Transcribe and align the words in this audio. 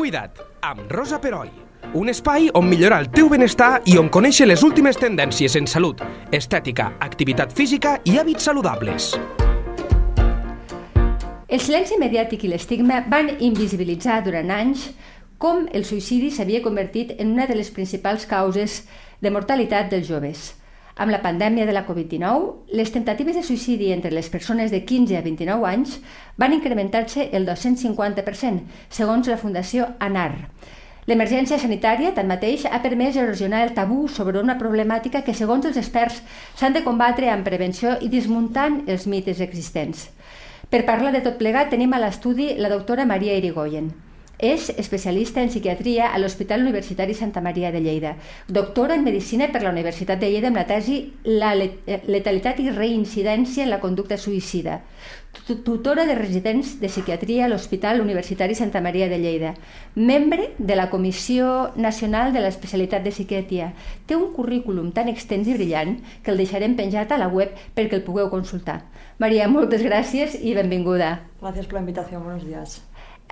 Cuida't, 0.00 0.38
amb 0.64 0.88
Rosa 0.88 1.18
Peroi. 1.20 1.50
Un 2.00 2.08
espai 2.08 2.46
on 2.56 2.64
millorar 2.64 3.02
el 3.02 3.08
teu 3.12 3.26
benestar 3.28 3.82
i 3.84 3.98
on 4.00 4.06
conèixer 4.08 4.46
les 4.46 4.62
últimes 4.64 4.96
tendències 4.96 5.58
en 5.60 5.66
salut, 5.68 6.00
estètica, 6.32 6.86
activitat 7.04 7.52
física 7.52 7.98
i 8.08 8.14
hàbits 8.16 8.48
saludables. 8.48 9.10
El 11.52 11.60
silenci 11.60 12.00
mediàtic 12.00 12.46
i 12.48 12.52
l'estigma 12.54 13.02
van 13.12 13.28
invisibilitzar 13.44 14.22
durant 14.24 14.48
anys 14.56 14.86
com 15.36 15.66
el 15.68 15.84
suïcidi 15.84 16.32
s'havia 16.32 16.64
convertit 16.64 17.12
en 17.18 17.34
una 17.36 17.44
de 17.44 17.60
les 17.60 17.68
principals 17.68 18.24
causes 18.24 18.80
de 19.20 19.34
mortalitat 19.36 19.92
dels 19.92 20.08
joves. 20.08 20.54
Amb 21.00 21.14
la 21.14 21.22
pandèmia 21.24 21.64
de 21.64 21.72
la 21.72 21.86
Covid-19, 21.86 22.74
les 22.76 22.90
temptatives 22.92 23.32
de 23.38 23.40
suïcidi 23.40 23.86
entre 23.94 24.10
les 24.12 24.26
persones 24.28 24.68
de 24.68 24.82
15 24.84 25.16
a 25.16 25.22
29 25.24 25.64
anys 25.64 25.94
van 26.36 26.52
incrementar-se 26.52 27.30
el 27.32 27.46
250%, 27.48 28.66
segons 28.92 29.30
la 29.32 29.38
Fundació 29.40 29.86
ANAR. 29.98 30.34
L'emergència 31.08 31.56
sanitària, 31.62 32.12
tanmateix, 32.12 32.66
ha 32.68 32.82
permès 32.84 33.16
erosionar 33.16 33.62
el 33.64 33.72
tabú 33.72 34.02
sobre 34.12 34.44
una 34.44 34.58
problemàtica 34.60 35.24
que, 35.24 35.32
segons 35.32 35.64
els 35.70 35.80
experts, 35.80 36.20
s'han 36.60 36.76
de 36.76 36.84
combatre 36.84 37.32
amb 37.32 37.48
prevenció 37.48 37.96
i 38.04 38.12
desmuntant 38.12 38.82
els 38.86 39.08
mites 39.08 39.40
existents. 39.40 40.10
Per 40.68 40.84
parlar 40.84 41.16
de 41.16 41.24
tot 41.24 41.40
plegat, 41.40 41.72
tenim 41.72 41.96
a 41.96 42.04
l'estudi 42.04 42.52
la 42.60 42.68
doctora 42.68 43.08
Maria 43.08 43.40
Irigoyen. 43.40 43.88
És 44.40 44.70
especialista 44.80 45.42
en 45.42 45.50
psiquiatria 45.52 46.06
a 46.08 46.18
l'Hospital 46.18 46.62
Universitari 46.64 47.12
Santa 47.12 47.42
Maria 47.44 47.68
de 47.70 47.82
Lleida, 47.84 48.14
doctora 48.48 48.94
en 48.96 49.04
Medicina 49.04 49.50
per 49.52 49.60
la 49.60 49.68
Universitat 49.68 50.16
de 50.22 50.30
Lleida 50.30 50.48
amb 50.48 50.56
la 50.56 50.64
tesi 50.64 51.12
La 51.24 51.50
letalitat 51.52 52.62
i 52.64 52.70
reincidència 52.72 53.66
en 53.66 53.68
la 53.68 53.82
conducta 53.84 54.16
suïcida, 54.16 54.80
tutora 55.64 56.06
de 56.06 56.14
residents 56.16 56.78
de 56.80 56.88
psiquiatria 56.88 57.44
a 57.44 57.50
l'Hospital 57.52 58.00
Universitari 58.00 58.56
Santa 58.56 58.80
Maria 58.80 59.10
de 59.12 59.18
Lleida, 59.20 59.54
membre 59.94 60.54
de 60.58 60.76
la 60.76 60.88
Comissió 60.88 61.70
Nacional 61.76 62.32
de 62.32 62.40
l'Especialitat 62.40 63.04
de 63.04 63.12
Psiquiatria. 63.12 63.74
Té 64.06 64.16
un 64.16 64.32
currículum 64.32 64.92
tan 64.96 65.12
extens 65.12 65.48
i 65.48 65.56
brillant 65.58 65.98
que 66.24 66.32
el 66.32 66.40
deixarem 66.40 66.78
penjat 66.80 67.12
a 67.12 67.20
la 67.20 67.28
web 67.28 67.52
perquè 67.76 68.00
el 68.00 68.06
pugueu 68.08 68.32
consultar. 68.32 68.86
Maria, 69.18 69.52
moltes 69.52 69.84
gràcies 69.84 70.40
i 70.40 70.56
benvinguda. 70.56 71.18
Gracias 71.40 71.66
por 71.66 71.74
la 71.74 71.80
invitación, 71.80 72.24
buenos 72.24 72.46
días. 72.46 72.80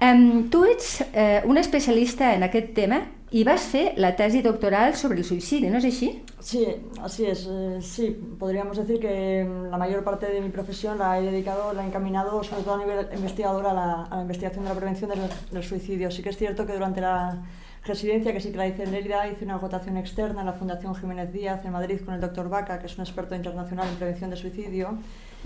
Um, 0.01 0.49
tu 0.49 0.65
ets 0.65 1.01
eh, 1.13 1.43
un 1.45 1.59
especialista 1.59 2.35
en 2.35 2.45
aquest 2.47 2.69
tema 2.75 3.01
i 3.35 3.43
vas 3.45 3.65
fer 3.73 3.97
la 3.99 4.13
tesi 4.17 4.41
doctoral 4.45 4.95
sobre 4.97 5.19
el 5.19 5.25
suïcidi, 5.27 5.69
¿no 5.69 5.79
es 5.79 5.85
así? 5.85 6.23
Sí, 6.39 6.65
así 7.03 7.27
es. 7.27 7.49
Eh, 7.51 7.79
sí, 7.83 8.17
podríamos 8.39 8.77
decir 8.79 9.01
que 9.01 9.45
la 9.71 9.77
mayor 9.77 10.05
parte 10.05 10.27
de 10.27 10.41
mi 10.41 10.51
profesión 10.51 10.99
la 10.99 11.19
he 11.19 11.23
dedicado, 11.23 11.73
la 11.73 11.83
he 11.83 11.87
encaminado 11.87 12.45
sobre 12.45 12.63
todo 12.63 12.75
a 12.75 12.79
nivel 12.79 13.09
investigador 13.13 13.67
a 13.67 13.75
la, 13.75 14.05
a 14.05 14.17
la 14.17 14.23
investigación 14.23 14.65
de 14.65 14.71
la 14.71 14.77
prevención 14.77 15.11
del, 15.11 15.21
del, 15.51 15.65
suicidio. 15.65 16.13
Sí 16.13 16.23
que 16.23 16.31
es 16.31 16.37
cierto 16.37 16.65
que 16.65 16.75
durante 16.75 17.01
la 17.01 17.43
residencia, 17.85 18.33
que 18.33 18.41
sí 18.41 18.53
que 18.53 18.57
la 18.57 18.69
hice 18.69 18.85
en 18.85 18.93
Lérida, 18.93 19.27
hice 19.27 19.45
una 19.45 19.57
votación 19.57 19.97
externa 19.97 20.41
en 20.41 20.47
la 20.47 20.53
Fundación 20.53 20.95
Jiménez 20.95 21.33
Díaz 21.33 21.65
en 21.65 21.73
Madrid 21.73 22.01
con 22.05 22.15
el 22.15 22.21
doctor 22.21 22.49
Vaca, 22.49 22.79
que 22.79 22.87
es 22.87 22.97
un 22.97 23.05
experto 23.05 23.35
internacional 23.35 23.89
en 23.89 23.97
prevención 23.97 24.31
de 24.31 24.37
suicidio 24.37 24.97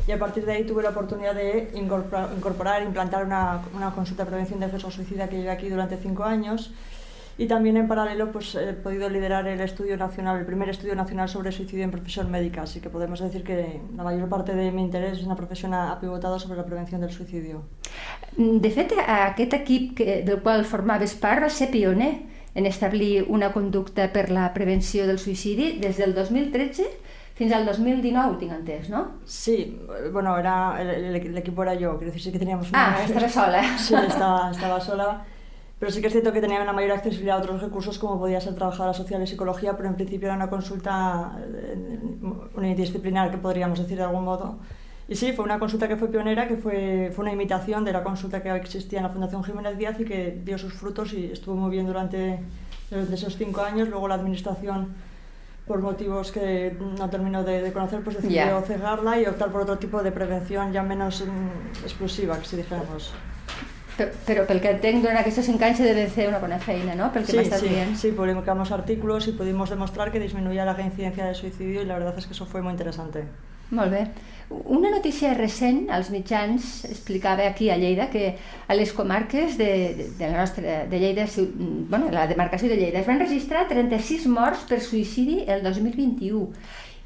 y 0.06 0.12
a 0.12 0.18
partir 0.18 0.44
de 0.44 0.52
ahí 0.52 0.64
tuve 0.64 0.82
la 0.82 0.90
oportunidad 0.90 1.34
de 1.34 1.70
incorporar, 1.74 2.82
implantar 2.82 3.24
una, 3.24 3.62
una 3.74 3.92
consulta 3.92 4.24
de 4.24 4.30
prevención 4.30 4.60
de 4.60 4.68
riesgo 4.68 4.90
suicida 4.90 5.28
que 5.28 5.36
llevé 5.36 5.50
aquí 5.50 5.68
durante 5.68 5.96
cinco 5.96 6.24
años 6.24 6.72
y 7.38 7.46
también 7.46 7.76
en 7.76 7.88
paralelo 7.88 8.30
pues, 8.30 8.54
he 8.54 8.72
podido 8.74 9.08
liderar 9.08 9.46
el 9.48 9.60
estudio 9.60 9.96
nacional, 9.96 10.38
el 10.38 10.46
primer 10.46 10.68
estudio 10.68 10.94
nacional 10.94 11.28
sobre 11.28 11.50
suicidio 11.50 11.84
en 11.84 11.90
profesión 11.90 12.30
médica, 12.30 12.62
así 12.62 12.80
que 12.80 12.90
podemos 12.90 13.20
decir 13.20 13.42
que 13.42 13.80
la 13.96 14.02
mayor 14.02 14.28
parte 14.28 14.54
de 14.54 14.70
mi 14.70 14.82
interés 14.82 15.18
es 15.18 15.24
una 15.24 15.36
profesión 15.36 15.72
pivotado 16.00 16.38
sobre 16.38 16.58
la 16.58 16.64
prevención 16.64 17.00
del 17.00 17.10
suicidio. 17.10 17.62
De 18.36 18.70
fet, 18.70 18.92
aquest 19.06 19.54
equip 19.54 19.96
que, 19.96 20.22
del 20.22 20.42
qual 20.42 20.64
formaves 20.64 21.14
part 21.14 21.42
va 21.42 21.48
ser 21.48 21.70
pioner 21.70 22.30
en 22.54 22.66
establir 22.66 23.24
una 23.28 23.52
conducta 23.52 24.10
per 24.12 24.28
la 24.30 24.52
prevenció 24.52 25.06
del 25.06 25.18
suïcidi 25.18 25.78
des 25.80 25.96
del 25.96 26.14
2013 26.14 26.84
fins 27.34 27.52
al 27.52 27.64
2019, 27.66 28.36
tinc 28.38 28.52
entès, 28.52 28.90
¿no? 28.90 29.18
Sí, 29.24 29.80
bueno, 30.12 30.36
era 30.38 30.80
el, 30.80 31.16
el, 31.16 31.38
equipo 31.38 31.62
era 31.62 31.74
yo, 31.74 31.96
quiero 31.96 32.12
decir, 32.12 32.22
sí 32.22 32.32
que 32.32 32.38
teníamos 32.38 32.70
una... 32.70 32.96
Ah, 32.96 33.04
estaba 33.04 33.28
sola. 33.28 33.62
Sí, 33.78 33.94
estaba, 33.94 34.50
estaba 34.52 34.80
sola, 34.80 35.24
pero 35.78 35.90
sí 35.90 36.00
que 36.00 36.06
es 36.06 36.12
cierto 36.12 36.32
que 36.32 36.40
tenía 36.40 36.62
una 36.62 36.72
mayor 36.72 36.92
accesibilidad 36.92 37.38
a 37.38 37.40
otros 37.40 37.60
recursos 37.60 37.98
como 37.98 38.18
podía 38.18 38.40
ser 38.40 38.54
trabajadora 38.54 38.94
social 38.94 39.22
y 39.22 39.26
psicología, 39.26 39.76
pero 39.76 39.88
en 39.88 39.96
principio 39.96 40.28
era 40.28 40.36
una 40.36 40.48
consulta 40.48 41.36
eh, 41.40 41.98
unidisciplinar, 42.54 43.30
que 43.30 43.38
podríamos 43.38 43.78
decir 43.78 43.96
de 43.96 44.04
algún 44.04 44.24
modo. 44.24 44.58
Y 45.08 45.16
sí, 45.16 45.32
fue 45.32 45.44
una 45.44 45.58
consulta 45.58 45.88
que 45.88 45.96
fue 45.96 46.08
pionera, 46.08 46.46
que 46.46 46.56
fue, 46.56 47.10
fue 47.12 47.24
una 47.24 47.32
imitación 47.32 47.84
de 47.84 47.92
la 47.92 48.04
consulta 48.04 48.42
que 48.42 48.50
existía 48.54 49.00
en 49.00 49.04
la 49.04 49.10
Fundación 49.10 49.42
Jiménez 49.42 49.76
Díaz 49.76 49.98
y 49.98 50.04
que 50.04 50.40
dio 50.44 50.56
sus 50.56 50.72
frutos 50.72 51.12
y 51.12 51.32
estuvo 51.32 51.56
muy 51.56 51.70
bien 51.70 51.86
durante, 51.86 52.38
durante 52.88 53.14
esos 53.14 53.36
cinco 53.36 53.62
años. 53.62 53.88
Luego 53.88 54.06
la 54.06 54.14
administración 54.14 54.94
por 55.66 55.80
motivos 55.80 56.32
que 56.32 56.76
no 56.98 57.08
termino 57.08 57.44
de, 57.44 57.62
de 57.62 57.72
conocer, 57.72 58.02
pues 58.02 58.16
decidió 58.16 58.44
yeah. 58.44 58.62
cegarla 58.62 59.20
y 59.20 59.26
optar 59.26 59.50
por 59.50 59.62
otro 59.62 59.78
tipo 59.78 60.02
de 60.02 60.10
prevención 60.10 60.72
ya 60.72 60.82
menos 60.82 61.24
mm, 61.24 61.84
explosiva, 61.84 62.38
que 62.38 62.46
si 62.46 62.56
dijéramos. 62.56 63.12
Però, 63.92 64.08
però 64.24 64.44
pel 64.48 64.60
que 64.64 64.70
entenc, 64.72 65.02
durant 65.04 65.18
aquests 65.20 65.44
cinc 65.44 65.62
anys 65.62 65.82
se 65.82 65.84
debe 65.84 66.06
fer 66.10 66.24
una 66.30 66.38
bona 66.40 66.56
feina, 66.58 66.94
¿no? 66.96 67.10
Pel 67.12 67.26
que 67.28 67.44
sí, 67.44 67.44
sí, 67.44 67.68
dient. 67.68 67.96
sí, 68.00 68.12
publicamos 68.16 68.72
artículos 68.72 69.28
y 69.28 69.32
pudimos 69.32 69.68
demostrar 69.68 70.10
que 70.10 70.18
disminuía 70.18 70.64
la 70.64 70.72
reincidencia 70.72 71.26
de 71.26 71.34
suicidio 71.34 71.82
y 71.82 71.84
la 71.84 71.98
verdad 71.98 72.16
es 72.16 72.26
que 72.26 72.32
eso 72.32 72.46
fue 72.46 72.62
muy 72.62 72.72
interesante. 72.72 73.26
Molt 73.72 73.92
bé. 73.92 74.04
Una 74.68 74.90
notícia 74.92 75.32
recent 75.32 75.86
als 75.96 76.10
mitjans 76.12 76.84
explicava 76.84 77.46
aquí 77.48 77.70
a 77.72 77.78
Lleida 77.80 78.10
que 78.12 78.34
a 78.68 78.76
les 78.76 78.92
comarques 78.92 79.56
de, 79.56 79.70
de, 79.96 80.08
de 80.18 80.28
la 80.28 80.42
nostra 80.42 80.84
de 80.90 80.98
Lleida, 81.00 81.24
bueno, 81.88 82.10
la 82.12 82.26
demarcació 82.28 82.68
de 82.68 82.76
Lleida 82.76 83.00
es 83.00 83.08
van 83.08 83.22
registrar 83.22 83.64
36 83.70 84.26
morts 84.28 84.66
per 84.68 84.82
suïcidi 84.84 85.46
el 85.48 85.64
2021 85.64 86.50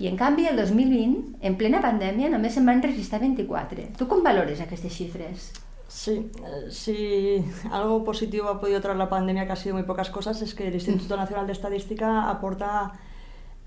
i 0.03 0.10
en 0.10 0.19
canvi 0.19 0.49
el 0.50 0.59
2020, 0.59 1.38
en 1.47 1.54
plena 1.56 1.78
pandèmia, 1.81 2.28
només 2.28 2.53
se'n 2.59 2.66
van 2.69 2.83
registrar 2.84 3.22
24. 3.22 3.87
Tu 3.97 4.09
com 4.10 4.27
valores 4.27 4.60
aquestes 4.60 4.93
xifres? 4.93 5.53
Sí, 5.88 6.19
eh, 6.19 6.66
si 6.75 7.44
algo 7.71 8.03
positivo 8.04 8.50
ha 8.50 8.60
podido 8.60 8.83
traer 8.83 8.98
la 8.98 9.09
pandemia, 9.09 9.47
que 9.47 9.53
ha 9.53 9.56
sido 9.56 9.77
muy 9.77 9.84
pocas 9.84 10.10
cosas, 10.10 10.43
es 10.43 10.53
que 10.54 10.66
el 10.69 10.75
Instituto 10.75 11.16
Nacional 11.16 11.47
de 11.47 11.53
Estadística 11.53 12.28
aporta 12.28 12.93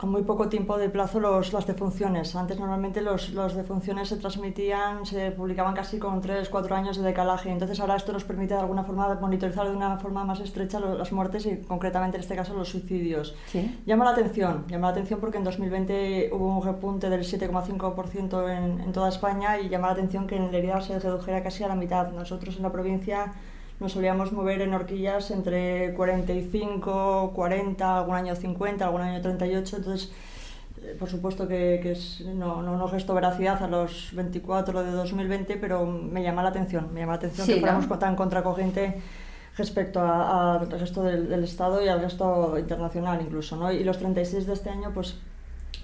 a 0.02 0.06
muy 0.06 0.24
poco 0.24 0.48
tiempo 0.48 0.78
de 0.78 0.90
plazo 0.90 1.20
los, 1.20 1.52
las 1.52 1.68
defunciones. 1.68 2.34
Antes 2.34 2.58
normalmente 2.58 3.02
los, 3.02 3.32
los 3.32 3.54
defunciones 3.54 4.08
se 4.08 4.16
transmitían, 4.16 5.06
se 5.06 5.32
publicaban 5.32 5.76
casi 5.76 6.00
con 6.00 6.22
3, 6.22 6.48
4 6.48 6.76
años 6.76 6.98
de 6.98 7.04
decalaje. 7.04 7.52
Entonces 7.52 7.82
ahora 7.82 7.98
esto 7.98 8.14
nos 8.14 8.24
permite 8.24 8.54
de 8.54 8.62
alguna 8.62 8.86
forma 8.86 9.14
monitorizar 9.16 9.68
de 9.68 9.76
una 9.76 9.98
forma 9.98 10.24
más 10.24 10.40
estrecha 10.40 10.80
las 10.80 11.12
muertes 11.12 11.46
y 11.46 11.58
concretamente 11.58 12.16
en 12.16 12.22
este 12.22 12.38
caso 12.38 12.54
los 12.54 12.70
suicidios. 12.70 13.36
¿Sí? 13.48 13.78
Llama 13.86 14.06
la 14.06 14.12
atención, 14.12 14.64
llama 14.70 14.88
la 14.88 14.92
atención 14.94 15.20
porque 15.20 15.38
en 15.38 15.44
2020 15.44 16.30
hubo 16.32 16.58
un 16.58 16.64
repunte 16.64 17.10
del 17.10 17.22
7,5% 17.22 18.50
en, 18.50 18.80
en 18.80 18.92
toda 18.94 19.10
España 19.10 19.60
y 19.60 19.68
llama 19.68 19.88
la 19.88 19.94
atención 19.94 20.28
que 20.28 20.38
en 20.38 20.56
herida 20.56 20.80
se 20.80 20.98
redujera 20.98 21.44
casi 21.44 21.66
a 21.66 21.68
la 21.68 21.76
mitad. 21.76 22.10
Nosotros 22.14 22.56
en 22.56 22.64
la 22.64 22.72
provincia 22.72 23.34
nos 23.80 23.94
solíamos 23.94 24.32
mover 24.32 24.62
en 24.62 24.74
horquillas 24.74 25.32
entre 25.32 25.94
45, 25.94 27.32
40, 27.34 27.98
algún 27.98 28.16
año 28.16 28.36
50, 28.36 28.86
algún 28.86 29.02
año 29.02 29.22
38, 29.22 29.78
entonces 29.78 30.12
eh, 30.82 30.96
por 30.98 31.10
supuesto 31.10 31.48
que, 31.48 31.80
que 31.82 31.94
es, 31.94 32.22
no, 32.22 32.62
no, 32.62 32.78
no, 32.78 32.88
gesto 32.88 33.14
veracidad 33.14 33.62
a 33.64 33.68
los 33.68 34.10
24 34.14 34.84
de 34.84 34.92
2020, 34.92 35.58
pero 35.58 35.86
me 35.86 36.24
llama 36.24 36.44
la 36.44 36.50
atención, 36.50 36.94
me 36.94 37.02
llama 37.02 37.14
la 37.14 37.18
atención 37.18 37.48
sí, 37.48 37.54
que 37.54 37.60
fuéramos 37.60 37.88
¿no? 37.88 38.00
tan 38.00 38.16
contracorriente 38.16 39.02
respecto 39.58 40.02
al 40.02 40.70
resto 40.72 41.04
del, 41.04 41.28
del, 41.30 41.44
Estado 41.44 41.84
y 41.84 41.90
al 41.90 42.02
resto 42.02 42.58
internacional 42.58 43.22
incluso, 43.22 43.58
¿no? 43.58 43.72
Y 43.72 43.84
los 43.84 43.98
36 43.98 44.48
de 44.48 44.54
este 44.54 44.70
año, 44.70 44.92
pues 44.94 45.18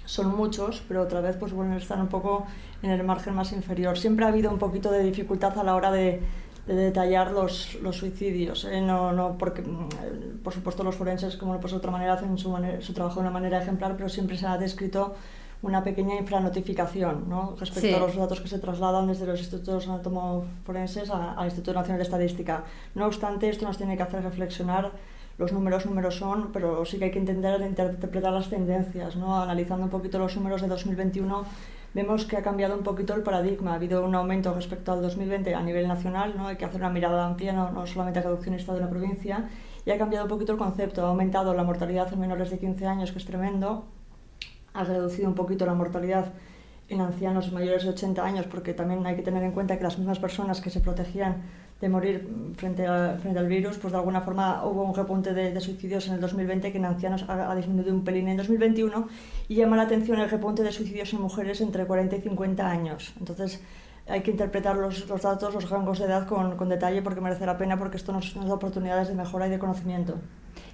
son 0.06 0.34
muchos, 0.34 0.82
pero 0.88 1.02
otra 1.02 1.20
vez 1.20 1.36
pues 1.36 1.52
vuelven 1.52 1.74
a 1.74 1.78
estar 1.78 1.98
un 1.98 2.08
poco 2.08 2.46
en 2.82 2.90
el 2.90 3.02
margen 3.04 3.34
más 3.34 3.52
inferior. 3.52 3.98
Siempre 3.98 4.24
ha 4.24 4.28
habido 4.28 4.50
un 4.50 4.58
poquito 4.58 4.90
de 4.90 5.02
dificultad 5.02 5.58
a 5.58 5.64
la 5.64 5.74
hora 5.74 5.90
de, 5.90 6.22
de 6.66 6.74
detallar 6.74 7.30
los, 7.30 7.74
los 7.82 7.96
suicidios. 7.96 8.64
¿eh? 8.64 8.80
No, 8.80 9.12
no 9.12 9.38
porque, 9.38 9.62
mm, 9.62 10.38
por 10.42 10.52
supuesto, 10.52 10.82
los 10.82 10.96
forenses, 10.96 11.36
como 11.36 11.54
no 11.54 11.60
pues 11.60 11.72
de 11.72 11.78
otra 11.78 11.90
manera, 11.90 12.14
hacen 12.14 12.36
su, 12.38 12.50
manera, 12.50 12.80
su 12.80 12.92
trabajo 12.92 13.16
de 13.16 13.20
una 13.22 13.30
manera 13.30 13.62
ejemplar, 13.62 13.96
pero 13.96 14.08
siempre 14.08 14.36
se 14.36 14.46
ha 14.46 14.58
descrito 14.58 15.14
una 15.62 15.82
pequeña 15.82 16.16
infranotificación 16.16 17.28
¿no? 17.28 17.56
respecto 17.58 17.88
sí. 17.88 17.94
a 17.94 17.98
los 17.98 18.14
datos 18.14 18.40
que 18.40 18.48
se 18.48 18.58
trasladan 18.58 19.06
desde 19.06 19.26
los 19.26 19.40
institutos 19.40 19.88
anatomoforenses 19.88 21.10
al 21.10 21.44
Instituto 21.44 21.72
Nacional 21.72 21.98
de 21.98 22.04
Estadística. 22.04 22.64
No 22.94 23.06
obstante, 23.06 23.48
esto 23.48 23.64
nos 23.64 23.78
tiene 23.78 23.96
que 23.96 24.02
hacer 24.02 24.22
reflexionar 24.22 24.92
los 25.38 25.52
números 25.52 25.84
números 25.84 26.16
son, 26.16 26.50
pero 26.52 26.84
sí 26.84 26.98
que 26.98 27.06
hay 27.06 27.10
que 27.10 27.18
entender 27.18 27.60
interpretar 27.60 28.32
las 28.32 28.48
tendencias, 28.48 29.16
¿no? 29.16 29.38
analizando 29.40 29.84
un 29.84 29.90
poquito 29.90 30.18
los 30.18 30.34
números 30.34 30.62
de 30.62 30.68
2021 30.68 31.44
vemos 31.96 32.26
que 32.26 32.36
ha 32.36 32.42
cambiado 32.42 32.76
un 32.76 32.82
poquito 32.82 33.14
el 33.14 33.22
paradigma. 33.22 33.72
Ha 33.72 33.76
habido 33.76 34.04
un 34.04 34.14
aumento 34.14 34.52
respecto 34.52 34.92
al 34.92 35.00
2020 35.00 35.54
a 35.54 35.62
nivel 35.62 35.88
nacional, 35.88 36.34
¿no? 36.36 36.46
hay 36.48 36.56
que 36.56 36.66
hacer 36.66 36.78
una 36.78 36.90
mirada 36.90 37.26
amplia, 37.26 37.54
no, 37.54 37.70
no 37.72 37.86
solamente 37.86 38.20
reduccionista 38.20 38.74
de 38.74 38.80
una 38.80 38.90
provincia, 38.90 39.48
y 39.86 39.90
ha 39.90 39.96
cambiado 39.96 40.26
un 40.26 40.28
poquito 40.28 40.52
el 40.52 40.58
concepto. 40.58 41.06
Ha 41.06 41.08
aumentado 41.08 41.54
la 41.54 41.64
mortalidad 41.64 42.12
en 42.12 42.20
menores 42.20 42.50
de 42.50 42.58
15 42.58 42.86
años, 42.86 43.12
que 43.12 43.18
es 43.18 43.24
tremendo, 43.24 43.86
ha 44.74 44.84
reducido 44.84 45.26
un 45.26 45.34
poquito 45.34 45.64
la 45.64 45.72
mortalidad 45.72 46.34
en 46.90 47.00
ancianos 47.00 47.50
mayores 47.50 47.84
de 47.84 47.90
80 47.90 48.22
años, 48.22 48.46
porque 48.46 48.74
también 48.74 49.04
hay 49.06 49.16
que 49.16 49.22
tener 49.22 49.42
en 49.42 49.52
cuenta 49.52 49.78
que 49.78 49.82
las 49.82 49.96
mismas 49.96 50.18
personas 50.18 50.60
que 50.60 50.68
se 50.68 50.80
protegían 50.80 51.44
de 51.80 51.88
morir 51.88 52.26
frente, 52.56 52.86
a, 52.86 53.18
frente 53.20 53.38
al 53.38 53.48
virus, 53.48 53.76
pues 53.76 53.92
de 53.92 53.98
alguna 53.98 54.22
forma 54.22 54.64
hubo 54.64 54.82
un 54.82 54.94
repunte 54.94 55.34
de, 55.34 55.52
de 55.52 55.60
suicidios 55.60 56.08
en 56.08 56.14
el 56.14 56.20
2020 56.20 56.72
que 56.72 56.78
en 56.78 56.86
ancianos 56.86 57.24
ha, 57.28 57.50
ha, 57.50 57.54
disminuido 57.54 57.92
un 57.92 58.02
pelín 58.02 58.28
en 58.28 58.38
2021 58.38 59.08
y 59.48 59.56
llama 59.56 59.76
la 59.76 59.82
atención 59.82 60.18
el 60.20 60.30
repunte 60.30 60.62
de 60.62 60.72
suicidios 60.72 61.12
en 61.12 61.20
mujeres 61.20 61.60
entre 61.60 61.84
40 61.84 62.16
y 62.16 62.20
50 62.22 62.70
años. 62.70 63.12
Entonces 63.18 63.60
hay 64.08 64.22
que 64.22 64.30
interpretar 64.30 64.76
los, 64.76 65.06
los 65.08 65.20
datos, 65.20 65.52
los 65.52 65.68
rangos 65.68 65.98
de 65.98 66.06
edad 66.06 66.26
con, 66.26 66.56
con, 66.56 66.68
detalle 66.68 67.02
porque 67.02 67.20
merece 67.20 67.44
la 67.44 67.58
pena 67.58 67.78
porque 67.78 67.96
esto 67.96 68.12
nos, 68.12 68.34
nos 68.36 68.46
da 68.46 68.54
oportunidades 68.54 69.08
de 69.08 69.14
mejora 69.14 69.46
y 69.46 69.50
de 69.50 69.58
conocimiento. 69.58 70.14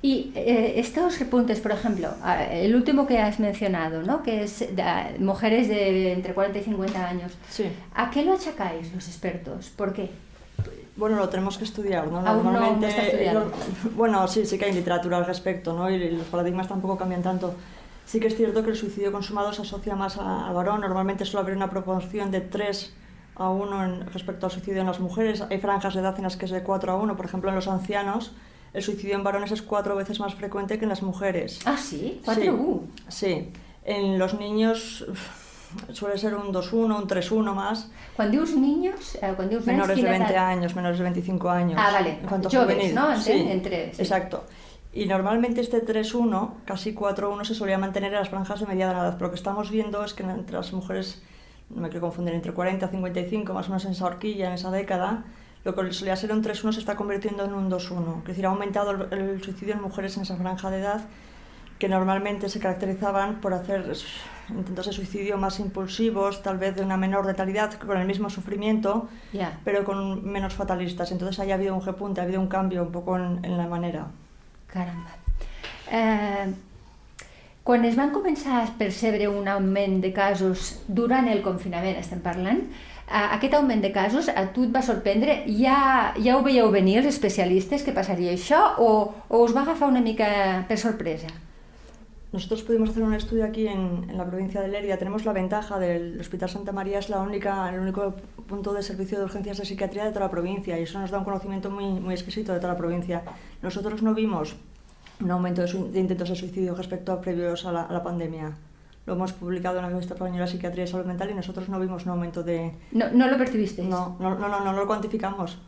Y 0.03 0.33
eh, 0.35 0.75
estos 0.77 1.19
repuntes, 1.19 1.61
por 1.61 1.73
ejemplo, 1.73 2.09
el 2.51 2.75
último 2.75 3.07
que 3.07 3.19
has 3.19 3.39
mencionado, 3.39 4.03
¿no? 4.03 4.23
que 4.23 4.43
es 4.43 4.59
de, 4.59 5.19
mujeres 5.19 5.69
de 5.69 6.13
entre 6.13 6.35
40 6.35 6.59
y 6.59 6.63
50 6.63 7.09
años, 7.09 7.33
sí. 7.49 7.65
¿a 7.95 8.11
qué 8.11 8.25
lo 8.25 8.35
achacáis 8.35 8.93
los 8.93 9.07
expertos? 9.07 9.71
¿Por 9.71 9.93
qué? 9.93 10.11
Bueno, 10.97 11.17
lo 11.17 11.29
tenemos 11.29 11.57
que 11.57 11.65
estudiar, 11.65 12.09
¿no? 12.09 12.19
Aún 12.19 12.45
Normalmente, 12.45 12.81
no 12.81 12.87
está 12.87 13.03
estudiado. 13.03 13.41
lo- 13.85 13.91
bueno, 13.97 14.29
sí, 14.29 14.45
sí 14.45 14.59
que 14.59 14.67
hay 14.67 14.73
literatura 14.73 15.17
al 15.17 15.25
respecto, 15.25 15.73
¿no? 15.73 15.89
Y 15.91 16.11
los 16.11 16.27
paradigmas 16.27 16.69
tampoco 16.69 16.99
cambian 16.99 17.23
tanto. 17.23 17.55
Sí 18.05 18.21
que 18.21 18.27
es 18.27 18.37
cierto 18.37 18.63
que 18.63 18.71
el 18.71 18.77
suicidio 18.77 19.11
consumado 19.11 19.53
se 19.53 19.63
asocia 19.63 19.95
más 19.97 20.19
a- 20.19 20.49
al 20.49 20.55
varón. 20.55 20.81
Normalmente 20.83 21.25
suele 21.25 21.45
haber 21.45 21.57
una 21.57 21.71
proporción 21.71 22.31
de 22.31 22.41
3 22.43 22.93
a 23.37 23.49
1 23.49 23.85
en- 23.85 24.07
respecto 24.13 24.45
al 24.47 24.53
suicidio 24.53 24.81
en 24.83 24.87
las 24.87 25.01
mujeres. 25.01 25.41
Hay 25.49 25.59
franjas 25.61 25.95
de 25.95 26.01
edad 26.01 26.15
en 26.19 26.25
las 26.25 26.37
que 26.37 26.45
es 26.45 26.51
de 26.51 26.63
4 26.63 26.93
a 26.93 26.97
1. 26.97 27.17
Por 27.17 27.25
ejemplo, 27.25 27.49
en 27.49 27.57
los 27.57 27.69
ancianos, 27.69 28.33
el 28.75 28.83
suicidio 28.83 29.15
en 29.15 29.25
varones 29.25 29.51
es 29.53 29.63
cuatro 29.63 29.97
veces 29.97 30.21
más 30.21 30.35
frecuente 30.35 30.79
que 30.79 30.85
en 30.85 30.91
las 30.91 31.03
mujeres. 31.03 31.61
Ah, 31.65 31.77
sí, 31.79 32.21
4 32.25 32.43
Sí. 32.45 32.51
u 32.51 32.83
Sí. 33.09 33.51
En 33.85 34.19
los 34.19 34.35
niños 34.39 35.07
suele 35.93 36.19
ser 36.19 36.35
un 36.35 36.53
2-1, 36.53 36.97
un 36.97 37.07
3-1 37.09 37.55
más. 37.55 37.91
Quan 38.17 38.31
dius 38.31 38.55
niños, 38.57 39.17
eh, 39.23 39.33
quan 39.37 39.49
dius 39.49 39.67
nens, 39.67 39.79
Menores 39.79 39.97
de 39.97 40.03
quina 40.03 40.11
20 40.11 40.33
edat? 40.33 40.49
años, 40.49 40.75
menores 40.77 40.99
de 40.99 41.05
25 41.05 41.51
años. 41.51 41.79
Ah, 41.83 41.91
vale. 41.93 42.19
Infanto 42.23 42.49
Jóvenes, 42.51 42.75
juvenil. 42.77 42.95
¿no? 42.95 43.17
Sí, 43.21 43.33
Enten- 43.33 43.51
entre- 43.51 43.95
sí. 43.95 44.03
exacto. 44.03 44.45
Y 44.95 45.07
normalmente 45.07 45.61
este 45.63 45.81
3-1, 45.81 46.57
casi 46.67 46.95
4-1, 46.95 47.45
se 47.45 47.55
solía 47.55 47.79
mantener 47.79 48.13
en 48.13 48.19
las 48.19 48.29
franjas 48.29 48.61
de 48.61 48.67
mediana 48.67 48.93
edad. 48.93 49.15
Pero 49.15 49.27
lo 49.27 49.31
que 49.31 49.37
estamos 49.37 49.71
viendo 49.71 50.05
es 50.05 50.13
que 50.15 50.23
entre 50.23 50.55
las 50.57 50.73
mujeres, 50.73 51.23
no 51.71 51.81
me 51.81 51.89
quiero 51.89 52.03
confundir, 52.07 52.35
entre 52.35 52.53
40 52.53 52.87
y 52.87 52.89
55, 52.91 53.55
más 53.55 53.67
o 53.67 53.71
menos 53.71 53.85
en 53.87 53.93
esa 53.93 54.05
horquilla, 54.05 54.49
en 54.49 54.53
esa 54.53 54.71
década, 54.71 55.25
lo 55.65 55.75
que 55.75 55.93
solía 55.93 56.15
ser 56.17 56.33
un 56.33 56.43
3-1 56.43 56.73
se 56.75 56.81
está 56.81 56.97
convirtiendo 56.97 57.45
en 57.45 57.55
un 57.55 57.71
2-1. 57.71 58.19
Es 58.23 58.27
decir, 58.27 58.45
ha 58.45 58.51
aumentado 58.51 58.91
el, 58.91 59.13
el 59.13 59.43
suicidio 59.43 59.75
en 59.75 59.81
mujeres 59.81 60.17
en 60.19 60.25
esa 60.25 60.37
franja 60.37 60.71
de 60.71 60.81
edad 60.81 61.01
que 61.83 61.89
normalmente 61.89 62.49
se 62.49 62.61
caracterizaban 62.61 63.41
por 63.41 63.53
hacer 63.55 63.81
intentos 64.49 64.87
de 64.87 64.93
suicidio 64.93 65.37
más 65.37 65.59
impulsivos, 65.59 66.41
tal 66.41 66.57
vez 66.57 66.77
de 66.77 66.83
una 66.83 66.97
menor 66.97 67.27
letalidad, 67.27 67.73
con 67.75 67.97
el 67.99 68.07
mismo 68.07 68.31
sufrimiento, 68.31 69.09
Ja. 69.33 69.59
pero 69.65 69.83
con 69.83 70.25
menos 70.25 70.55
fatalistas. 70.55 71.11
Entonces 71.11 71.41
ahí 71.41 71.51
ha 71.51 71.57
habido 71.57 71.75
un 71.75 71.85
repunte, 71.85 72.21
ha 72.21 72.25
habido 72.25 72.41
un 72.41 72.47
cambio 72.47 72.85
un 72.85 72.93
poco 72.93 73.17
en, 73.17 73.45
en 73.45 73.57
la 73.59 73.67
manera. 73.67 74.07
Caramba. 74.69 75.11
Eh, 75.91 76.55
quan 77.65 77.85
es 77.85 77.97
van 77.99 78.15
començar 78.15 78.63
a 78.63 78.71
percebre 78.79 79.27
un 79.27 79.49
augment 79.49 79.99
de 80.07 80.13
casos 80.13 80.85
durant 80.87 81.27
el 81.35 81.43
confinament, 81.43 81.99
estem 81.99 82.23
parlant, 82.23 82.63
eh, 83.11 83.29
aquest 83.39 83.55
augment 83.59 83.83
de 83.83 83.91
casos 83.91 84.31
a 84.31 84.53
tu 84.55 84.69
et 84.69 84.71
va 84.75 84.83
sorprendre? 84.87 85.41
Ja, 85.59 86.15
ja 86.15 86.39
ho 86.39 86.45
veieu 86.47 86.71
venir 86.71 87.01
els 87.03 87.11
especialistes 87.11 87.83
que 87.83 87.93
passaria 87.93 88.31
això 88.39 88.77
o, 88.79 88.93
o 89.29 89.43
us 89.43 89.55
va 89.57 89.67
agafar 89.67 89.89
una 89.91 90.01
mica 90.01 90.29
per 90.69 90.79
sorpresa? 90.79 91.27
Nosotros 92.33 92.63
pudimos 92.63 92.89
hacer 92.91 93.03
un 93.03 93.13
estudio 93.13 93.45
aquí 93.45 93.67
en, 93.69 94.07
en 94.09 94.17
la 94.17 94.25
provincia 94.25 94.63
de 94.63 94.69
Lerida. 94.69 94.97
Tenemos 94.97 95.27
la 95.27 95.35
ventaja 95.35 95.79
del 95.79 96.19
Hospital 96.19 96.49
Santa 96.49 96.73
María, 96.73 96.99
es 96.99 97.11
la 97.11 97.21
única, 97.21 97.69
el 97.69 97.79
único 97.81 98.15
punto 98.49 98.73
de 98.73 98.83
servicio 98.83 99.19
de 99.19 99.25
urgencias 99.25 99.59
de 99.59 99.67
psiquiatría 99.67 100.05
de 100.05 100.11
toda 100.13 100.25
la 100.27 100.31
provincia 100.31 100.79
y 100.79 100.85
eso 100.85 100.99
nos 100.99 101.11
da 101.11 101.19
un 101.19 101.25
conocimiento 101.25 101.71
muy, 101.71 101.85
muy 102.01 102.15
exquisito 102.15 102.53
de 102.55 102.59
toda 102.61 102.73
la 102.73 102.79
provincia. 102.79 103.23
Nosotros 103.61 104.03
no 104.03 104.15
vimos 104.15 104.57
un 105.21 105.31
aumento 105.31 105.61
de, 105.61 105.69
su- 105.69 105.93
de 105.93 106.01
intentos 106.01 106.31
de 106.31 106.37
suicidio 106.37 106.75
respecto 106.75 107.13
a 107.13 107.21
previos 107.21 107.67
a 107.67 107.73
la, 107.73 107.83
a 107.83 107.93
la 107.93 108.03
pandemia. 108.03 108.57
Lo 109.05 109.13
hemos 109.15 109.33
publicado 109.35 109.77
en 109.79 109.83
la 109.83 109.89
revista 109.91 110.15
española 110.15 110.47
de 110.47 110.51
Psiquiatría 110.51 110.85
y 110.85 110.87
Salud 110.87 111.05
Mental 111.07 111.29
y 111.31 111.35
nosotros 111.35 111.69
no 111.69 111.79
vimos 111.81 112.05
un 112.07 112.13
aumento 112.13 112.43
de... 112.43 112.73
No, 112.93 113.11
no 113.11 113.27
lo 113.29 113.37
percibisteis? 113.37 113.87
No, 113.89 114.17
no, 114.21 114.37
no, 114.39 114.49
no, 114.49 114.65
no 114.65 114.73
lo 114.73 114.87
cuantificamos. 114.87 115.59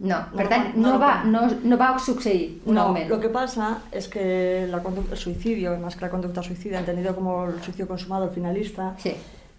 No, 0.00 0.26
per 0.36 0.44
No, 0.44 0.48
tant, 0.48 0.74
no, 0.76 0.92
no, 0.92 0.98
va, 1.00 1.24
no, 1.24 1.40
no 1.64 1.76
va 1.76 1.98
succeir 1.98 2.60
un 2.66 2.74
No, 2.76 2.82
augment. 2.82 3.08
lo 3.10 3.18
que 3.18 3.28
pasa 3.28 3.80
es 3.90 4.06
que 4.06 4.66
la 4.70 4.80
condu- 4.82 5.10
el 5.10 5.16
suicidio, 5.18 5.76
más 5.78 5.96
que 5.96 6.02
la 6.02 6.10
conducta 6.10 6.40
suicida, 6.42 6.78
entendido 6.78 7.16
como 7.16 7.46
el 7.46 7.60
suicidio 7.62 7.88
consumado, 7.88 8.24
el 8.26 8.30
finalista, 8.30 8.94
Sí. 8.98 9.14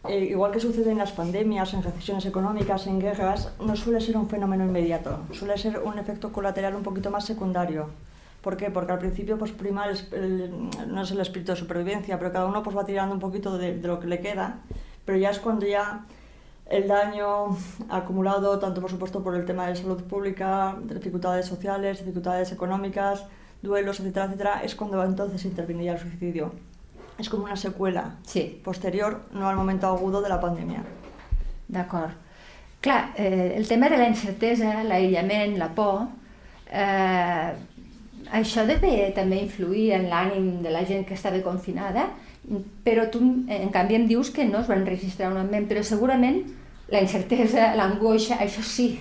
eh, 0.08 0.20
igual 0.32 0.52
que 0.54 0.62
sucede 0.62 0.92
en 0.92 0.98
las 0.98 1.12
pandemias, 1.12 1.74
en 1.74 1.84
recesiones 1.84 2.26
económicas, 2.26 2.88
en 2.88 3.02
guerras, 3.02 3.52
no 3.60 3.76
suele 3.76 4.00
ser 4.00 4.16
un 4.16 4.30
fenómeno 4.30 4.64
inmediato, 4.64 5.20
suele 5.34 5.58
ser 5.58 5.80
un 5.80 6.00
efecto 6.00 6.32
colateral 6.32 6.74
un 6.74 6.84
poquito 6.84 7.12
más 7.12 7.26
secundario. 7.26 7.90
¿Por 8.42 8.56
qué? 8.56 8.72
Porque 8.72 8.94
al 8.94 9.00
principio 9.00 9.38
pues 9.38 9.52
prima 9.52 9.88
el, 9.90 9.98
el- 10.14 10.70
no 10.88 11.02
es 11.02 11.12
el 11.12 11.20
espíritu 11.20 11.52
de 11.52 11.58
supervivencia, 11.58 12.18
pero 12.18 12.32
cada 12.32 12.46
uno 12.46 12.64
pues 12.64 12.78
va 12.78 12.86
tirando 12.86 13.14
un 13.14 13.20
poquito 13.20 13.58
de, 13.58 13.76
de 13.78 13.88
lo 13.90 14.00
que 14.00 14.08
le 14.08 14.22
queda, 14.22 14.60
pero 15.04 15.18
ya 15.18 15.32
es 15.32 15.40
cuando 15.40 15.66
ya 15.66 16.06
el 16.69 16.88
daño 16.88 17.57
acumulado, 17.89 18.60
tanto 18.60 18.80
por 18.80 18.89
supuesto 18.92 19.24
por 19.24 19.36
el 19.36 19.45
tema 19.45 19.68
de 19.68 19.75
salud 19.75 20.04
pública, 20.04 20.75
de 20.83 20.95
dificultades 20.95 21.48
sociales, 21.48 22.00
dificultades 22.00 22.51
económicas, 22.51 23.25
duelos, 23.62 24.00
etcétera, 24.00 24.25
etcétera, 24.25 24.62
es 24.63 24.75
cuando 24.75 25.04
entonces 25.04 25.44
interveniría 25.45 25.94
el 25.94 26.00
suicidio. 26.00 26.51
Es 27.18 27.27
como 27.30 27.44
una 27.44 27.57
secuela 27.57 28.16
Sí. 28.24 28.62
posterior, 28.63 29.21
no 29.33 29.50
al 29.50 29.56
momento 29.56 29.88
agudo 29.88 30.21
de 30.21 30.30
la 30.30 30.39
pandemia. 30.39 30.83
D'acord. 31.68 32.12
Clar, 32.81 33.13
eh, 33.18 33.56
el 33.57 33.68
tema 33.68 33.89
de 33.89 33.98
la 33.98 34.07
incertesa, 34.07 34.83
l'aïllament, 34.83 35.57
la 35.57 35.68
por, 35.75 36.07
eh, 36.71 37.54
això 38.31 38.66
deve 38.66 39.12
també 39.16 39.42
influir 39.42 39.92
en 39.98 40.07
l'ànim 40.10 40.62
de 40.62 40.69
la 40.69 40.86
gent 40.86 41.06
que 41.06 41.16
estava 41.16 41.42
confinada, 41.42 42.12
però 42.86 43.10
tu, 43.12 43.19
en 43.19 43.69
canvi, 43.69 43.95
em 43.95 44.07
dius 44.07 44.31
que 44.31 44.45
no 44.45 44.60
es 44.60 44.68
van 44.68 44.86
registrar 44.86 45.31
un 45.31 45.38
augment, 45.38 45.68
però 45.68 45.83
segurament 45.83 46.45
la 46.92 47.02
incertesa, 47.02 47.74
l'angoixa, 47.76 48.38
això 48.42 48.62
sí. 48.66 49.00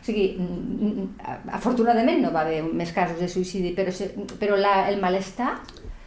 O 0.00 0.04
sigui, 0.08 0.28
afortunadament 1.52 2.22
no 2.22 2.30
va 2.32 2.42
haver 2.46 2.62
més 2.64 2.92
casos 2.96 3.18
de 3.20 3.28
suïcidi, 3.28 3.74
però, 3.76 3.92
però 4.40 4.56
la, 4.56 4.88
el 4.90 5.00
malestar 5.02 5.58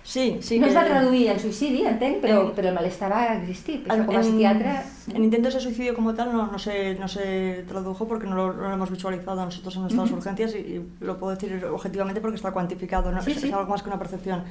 Sí, 0.03 0.39
sí 0.41 0.57
no 0.57 0.65
que... 0.65 0.71
es 0.71 0.75
va 0.75 0.81
traduir 0.87 1.27
en 1.29 1.37
suïcidi, 1.39 1.83
entenc, 1.85 2.23
però, 2.23 2.39
En- 2.47 2.55
però 2.57 2.71
el 2.71 2.73
malestar 2.73 3.11
va 3.11 3.19
existir. 3.35 3.83
En, 3.85 4.01
com 4.07 4.17
a 4.17 4.23
psiquiatra... 4.25 4.71
en 5.13 5.23
intentos 5.27 5.53
de 5.53 5.59
suicidio 5.61 5.93
como 5.93 6.15
tal 6.15 6.33
no, 6.33 6.47
no, 6.51 6.57
se, 6.57 6.95
no 6.95 7.07
se 7.07 7.63
tradujo 7.67 8.07
porque 8.07 8.25
no 8.25 8.35
lo, 8.35 8.53
no 8.53 8.67
lo 8.69 8.73
hemos 8.73 8.89
visualizado 8.89 9.45
nosotros 9.45 9.75
en 9.75 9.81
nuestras 9.83 10.09
Ujú. 10.09 10.17
urgencias 10.17 10.55
y, 10.55 10.57
y 10.57 10.85
lo 11.01 11.19
puedo 11.19 11.35
decir 11.35 11.63
objetivamente 11.65 12.19
porque 12.19 12.37
está 12.37 12.51
cuantificado, 12.51 13.11
¿no? 13.11 13.21
Sí, 13.21 13.31
es, 13.33 13.41
sí. 13.41 13.47
es 13.49 13.53
algo 13.53 13.69
más 13.69 13.83
que 13.83 13.89
una 13.89 13.99
percepción. 13.99 14.43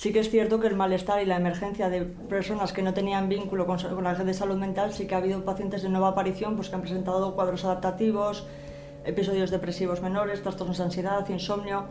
Sí 0.00 0.14
que 0.14 0.20
es 0.20 0.30
cierto 0.30 0.60
que 0.60 0.66
el 0.66 0.76
malestar 0.76 1.20
y 1.20 1.26
la 1.26 1.36
emergencia 1.36 1.90
de 1.90 2.00
personas 2.06 2.72
que 2.72 2.80
no 2.80 2.94
tenían 2.94 3.28
vínculo 3.28 3.66
con, 3.66 3.76
con 3.78 4.02
la 4.02 4.14
red 4.14 4.24
de 4.24 4.32
salud 4.32 4.56
mental, 4.56 4.94
sí 4.94 5.06
que 5.06 5.14
ha 5.14 5.18
habido 5.18 5.44
pacientes 5.44 5.82
de 5.82 5.90
nueva 5.90 6.08
aparición 6.08 6.56
pues, 6.56 6.70
que 6.70 6.76
han 6.76 6.80
presentado 6.80 7.34
cuadros 7.34 7.66
adaptativos, 7.66 8.46
episodios 9.04 9.50
depresivos 9.50 10.00
menores, 10.00 10.40
trastornos 10.40 10.78
de 10.78 10.84
ansiedad, 10.84 11.28
insomnio, 11.28 11.84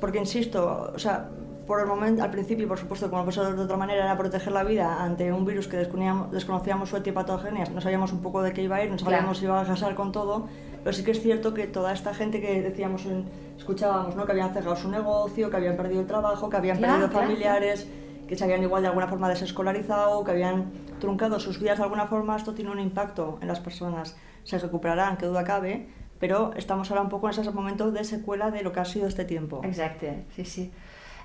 porque 0.00 0.16
insisto, 0.16 0.90
o 0.94 0.98
sea, 0.98 1.28
por 1.66 1.80
el 1.80 1.86
momento, 1.86 2.22
al 2.22 2.30
principio, 2.30 2.66
por 2.66 2.78
supuesto, 2.78 3.10
como 3.10 3.24
puede 3.24 3.34
ser 3.34 3.54
de 3.54 3.62
otra 3.62 3.76
manera, 3.76 4.06
era 4.06 4.16
proteger 4.16 4.54
la 4.54 4.64
vida 4.64 5.04
ante 5.04 5.30
un 5.30 5.44
virus 5.44 5.68
que 5.68 5.76
desconocíamos, 5.76 6.32
desconocíamos 6.32 6.88
su 6.88 6.96
etiopatogenia, 6.96 7.66
no 7.66 7.82
sabíamos 7.82 8.10
un 8.10 8.22
poco 8.22 8.40
de 8.40 8.54
qué 8.54 8.62
iba 8.62 8.76
a 8.76 8.84
ir, 8.84 8.90
no 8.90 8.96
sabíamos 8.96 9.36
si 9.36 9.44
iba 9.44 9.60
a 9.60 9.66
casar 9.66 9.94
con 9.94 10.12
todo, 10.12 10.48
pero 10.82 10.92
sí 10.94 11.02
que 11.04 11.10
es 11.12 11.20
cierto 11.20 11.52
que 11.54 11.66
toda 11.66 11.92
esta 11.92 12.14
gente 12.14 12.40
que 12.40 12.62
decíamos, 12.62 13.06
escuchábamos, 13.58 14.16
¿no? 14.16 14.24
que 14.26 14.32
habían 14.32 14.52
cerrado 14.52 14.76
su 14.76 14.88
negocio, 14.90 15.50
que 15.50 15.56
habían 15.56 15.76
perdido 15.76 16.00
el 16.00 16.06
trabajo, 16.06 16.48
que 16.48 16.56
habían 16.56 16.78
Claro, 16.78 16.92
perdido 16.94 17.10
claro. 17.10 17.26
familiares, 17.26 17.86
que 18.26 18.36
se 18.36 18.44
habían 18.44 18.62
igual 18.62 18.82
de 18.82 18.88
alguna 18.88 19.08
forma 19.08 19.28
desescolarizado, 19.28 20.22
que 20.24 20.30
habían 20.30 20.70
truncado 21.00 21.40
sus 21.40 21.58
vidas 21.60 21.78
de 21.78 21.84
alguna 21.84 22.06
forma, 22.06 22.36
esto 22.36 22.54
tiene 22.54 22.70
un 22.70 22.78
impacto 22.80 23.38
en 23.42 23.48
las 23.48 23.60
personas. 23.60 24.16
Se 24.44 24.58
recuperarán, 24.58 25.16
que 25.16 25.26
duda 25.26 25.44
cabe, 25.44 25.88
pero 26.18 26.52
estamos 26.56 26.90
ahora 26.90 27.02
un 27.02 27.08
poco 27.08 27.28
en 27.28 27.38
ese 27.38 27.50
momento 27.50 27.90
de 27.90 28.04
secuela 28.04 28.50
de 28.50 28.62
lo 28.62 28.72
que 28.72 28.80
ha 28.80 28.84
sido 28.84 29.06
este 29.08 29.24
tiempo. 29.24 29.60
Exacte, 29.64 30.24
sí, 30.36 30.44
sí. 30.44 30.70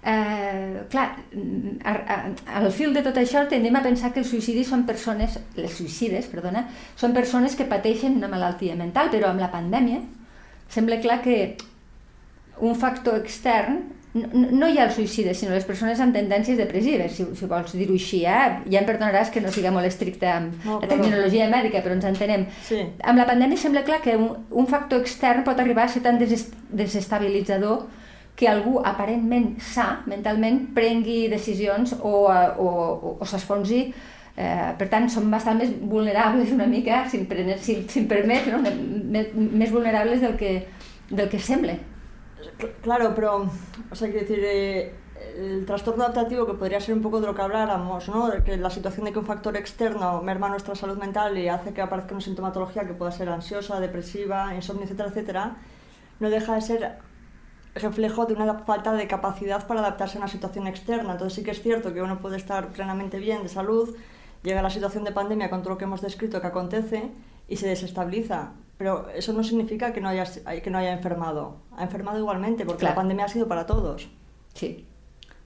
Eh, 0.04 0.84
clar, 0.92 1.08
mm, 1.34 1.80
al 2.60 2.72
fil 2.72 2.94
de 2.94 3.02
tot 3.06 3.18
això 3.18 3.46
tendim 3.50 3.76
a 3.76 3.84
pensar 3.86 4.12
que 4.14 4.22
els 4.22 4.30
suïcidis 4.30 4.70
són 4.70 4.86
persones, 4.86 5.40
les 5.56 5.72
suïcides, 5.72 6.28
perdona, 6.30 6.68
són 6.96 7.14
persones 7.14 7.56
que 7.56 7.66
pateixen 7.66 8.18
una 8.20 8.30
malaltia 8.30 8.76
mental, 8.76 9.10
però 9.10 9.32
amb 9.32 9.42
la 9.42 9.52
pandèmia 9.54 10.04
sembla 10.70 11.00
clar 11.02 11.22
que 11.22 11.58
un 12.62 12.76
factor 12.76 13.18
extern 13.18 13.82
no, 14.16 14.46
no 14.52 14.68
hi 14.72 14.78
ha 14.80 14.86
el 14.86 14.94
suïcidi, 14.96 15.34
sinó 15.36 15.52
les 15.52 15.66
persones 15.68 16.00
amb 16.00 16.16
tendències 16.16 16.58
depressives, 16.58 17.18
si, 17.18 17.26
si 17.36 17.50
vols 17.52 17.74
dir-ho 17.76 17.98
així, 17.98 18.22
eh? 18.24 18.62
ja 18.72 18.80
em 18.80 18.88
perdonaràs 18.88 19.32
que 19.34 19.44
no 19.44 19.52
siga 19.52 19.74
molt 19.76 19.90
estricta 19.90 20.32
amb 20.38 20.64
No, 20.64 20.78
la 20.80 20.88
terminologia 20.88 21.50
mèdica, 21.52 21.82
però 21.84 21.98
ens 21.98 22.08
entenem. 22.08 22.46
Sí. 22.64 22.80
Amb 23.04 23.20
la 23.20 23.28
pandèmia 23.28 23.60
sembla 23.60 23.84
clar 23.88 24.00
que 24.06 24.16
un, 24.16 24.32
un 24.56 24.70
factor 24.72 25.04
extern 25.04 25.44
pot 25.48 25.60
arribar 25.60 25.90
a 25.90 25.92
ser 25.92 26.06
tan 26.06 26.20
deses, 26.22 26.48
desestabilitzador 26.72 27.84
que 28.36 28.48
algú 28.52 28.82
aparentment 28.84 29.60
sa, 29.64 30.02
mentalment, 30.06 30.74
prengui 30.76 31.28
decisions 31.32 31.94
o, 32.02 32.28
eh, 32.34 32.50
o, 32.58 32.68
o, 32.68 33.18
o 33.20 33.26
s'esfonsi. 33.26 33.94
Eh, 34.36 34.74
per 34.78 34.90
tant, 34.92 35.06
som 35.10 35.30
bastant 35.32 35.56
més 35.62 35.70
vulnerables 35.80 36.52
una 36.52 36.66
mica, 36.68 37.06
si 37.08 37.22
em, 37.22 37.26
prene- 37.26 37.58
si, 37.58 37.86
si 37.88 38.02
em 38.02 38.08
permet, 38.12 38.50
no? 38.52 38.60
més, 38.60 39.72
vulnerables 39.72 40.20
del 40.20 40.36
que, 40.36 40.68
del 41.10 41.30
que 41.32 41.40
sembla. 41.40 41.78
Claro, 42.84 43.14
pero, 43.16 43.50
o 43.92 43.96
sea, 43.96 44.10
quiero 44.10 44.28
decir, 44.28 44.44
eh, 44.44 44.94
el 45.38 45.66
trastorno 45.66 46.04
adaptativo, 46.04 46.46
que 46.46 46.54
podría 46.54 46.80
ser 46.82 46.94
un 46.96 47.02
poco 47.02 47.22
de 47.22 47.28
lo 47.28 47.34
que 47.36 47.42
habláramos, 47.42 48.10
¿no? 48.10 48.30
Que 48.44 48.58
la 48.58 48.70
situación 48.70 49.06
de 49.06 49.14
que 49.14 49.20
un 49.20 49.26
factor 49.26 49.56
externo 49.56 50.22
merma 50.22 50.50
nuestra 50.50 50.76
salud 50.76 50.98
mental 50.98 51.38
y 51.38 51.48
hace 51.48 51.74
que 51.74 51.82
aparezca 51.82 52.12
una 52.14 52.22
sintomatología 52.22 52.86
que 52.86 52.94
pueda 52.94 53.12
ser 53.12 53.30
ansiosa, 53.30 53.80
depresiva, 53.80 54.54
insomnio, 54.54 54.84
etcétera, 54.84 55.10
etcétera, 55.10 55.56
no 56.20 56.30
deja 56.30 56.56
de 56.56 56.62
ser 56.62 56.92
reflejo 57.76 58.26
de 58.26 58.34
una 58.34 58.60
falta 58.60 58.94
de 58.94 59.08
capacidad 59.08 59.68
para 59.68 59.82
adaptarse 59.82 60.18
a 60.18 60.22
una 60.22 60.30
situación 60.30 60.66
externa. 60.68 61.14
Entonces 61.14 61.34
sí 61.36 61.44
que 61.44 61.52
es 61.52 61.62
cierto 61.62 61.94
que 61.94 62.02
uno 62.02 62.20
puede 62.20 62.38
estar 62.38 62.70
plenamente 62.70 63.20
bien 63.20 63.44
de 63.44 63.50
salud, 63.50 63.96
llega 64.44 64.62
la 64.62 64.70
situación 64.70 65.04
de 65.04 65.12
pandemia 65.12 65.50
con 65.50 65.62
todo 65.62 65.72
lo 65.72 65.78
que 65.78 65.84
hemos 65.84 66.02
descrito 66.02 66.42
que 66.42 66.48
acontece 66.48 67.12
y 67.48 67.58
se 67.58 67.68
desestabiliza. 67.68 68.54
Pero 68.78 69.10
eso 69.10 69.34
no 69.34 69.44
significa 69.44 69.94
que 69.94 70.02
no 70.02 70.10
haya, 70.10 70.26
que 70.26 70.70
no 70.70 70.78
haya 70.78 70.94
enfermado. 70.94 71.58
Ha 71.78 71.84
enfermado 71.84 72.20
igualmente, 72.20 72.66
porque 72.66 72.84
la 72.84 72.96
pandemia 72.96 73.26
ha 73.26 73.30
sido 73.30 73.48
para 73.48 73.66
todos. 73.66 74.10
Sí. 74.54 74.86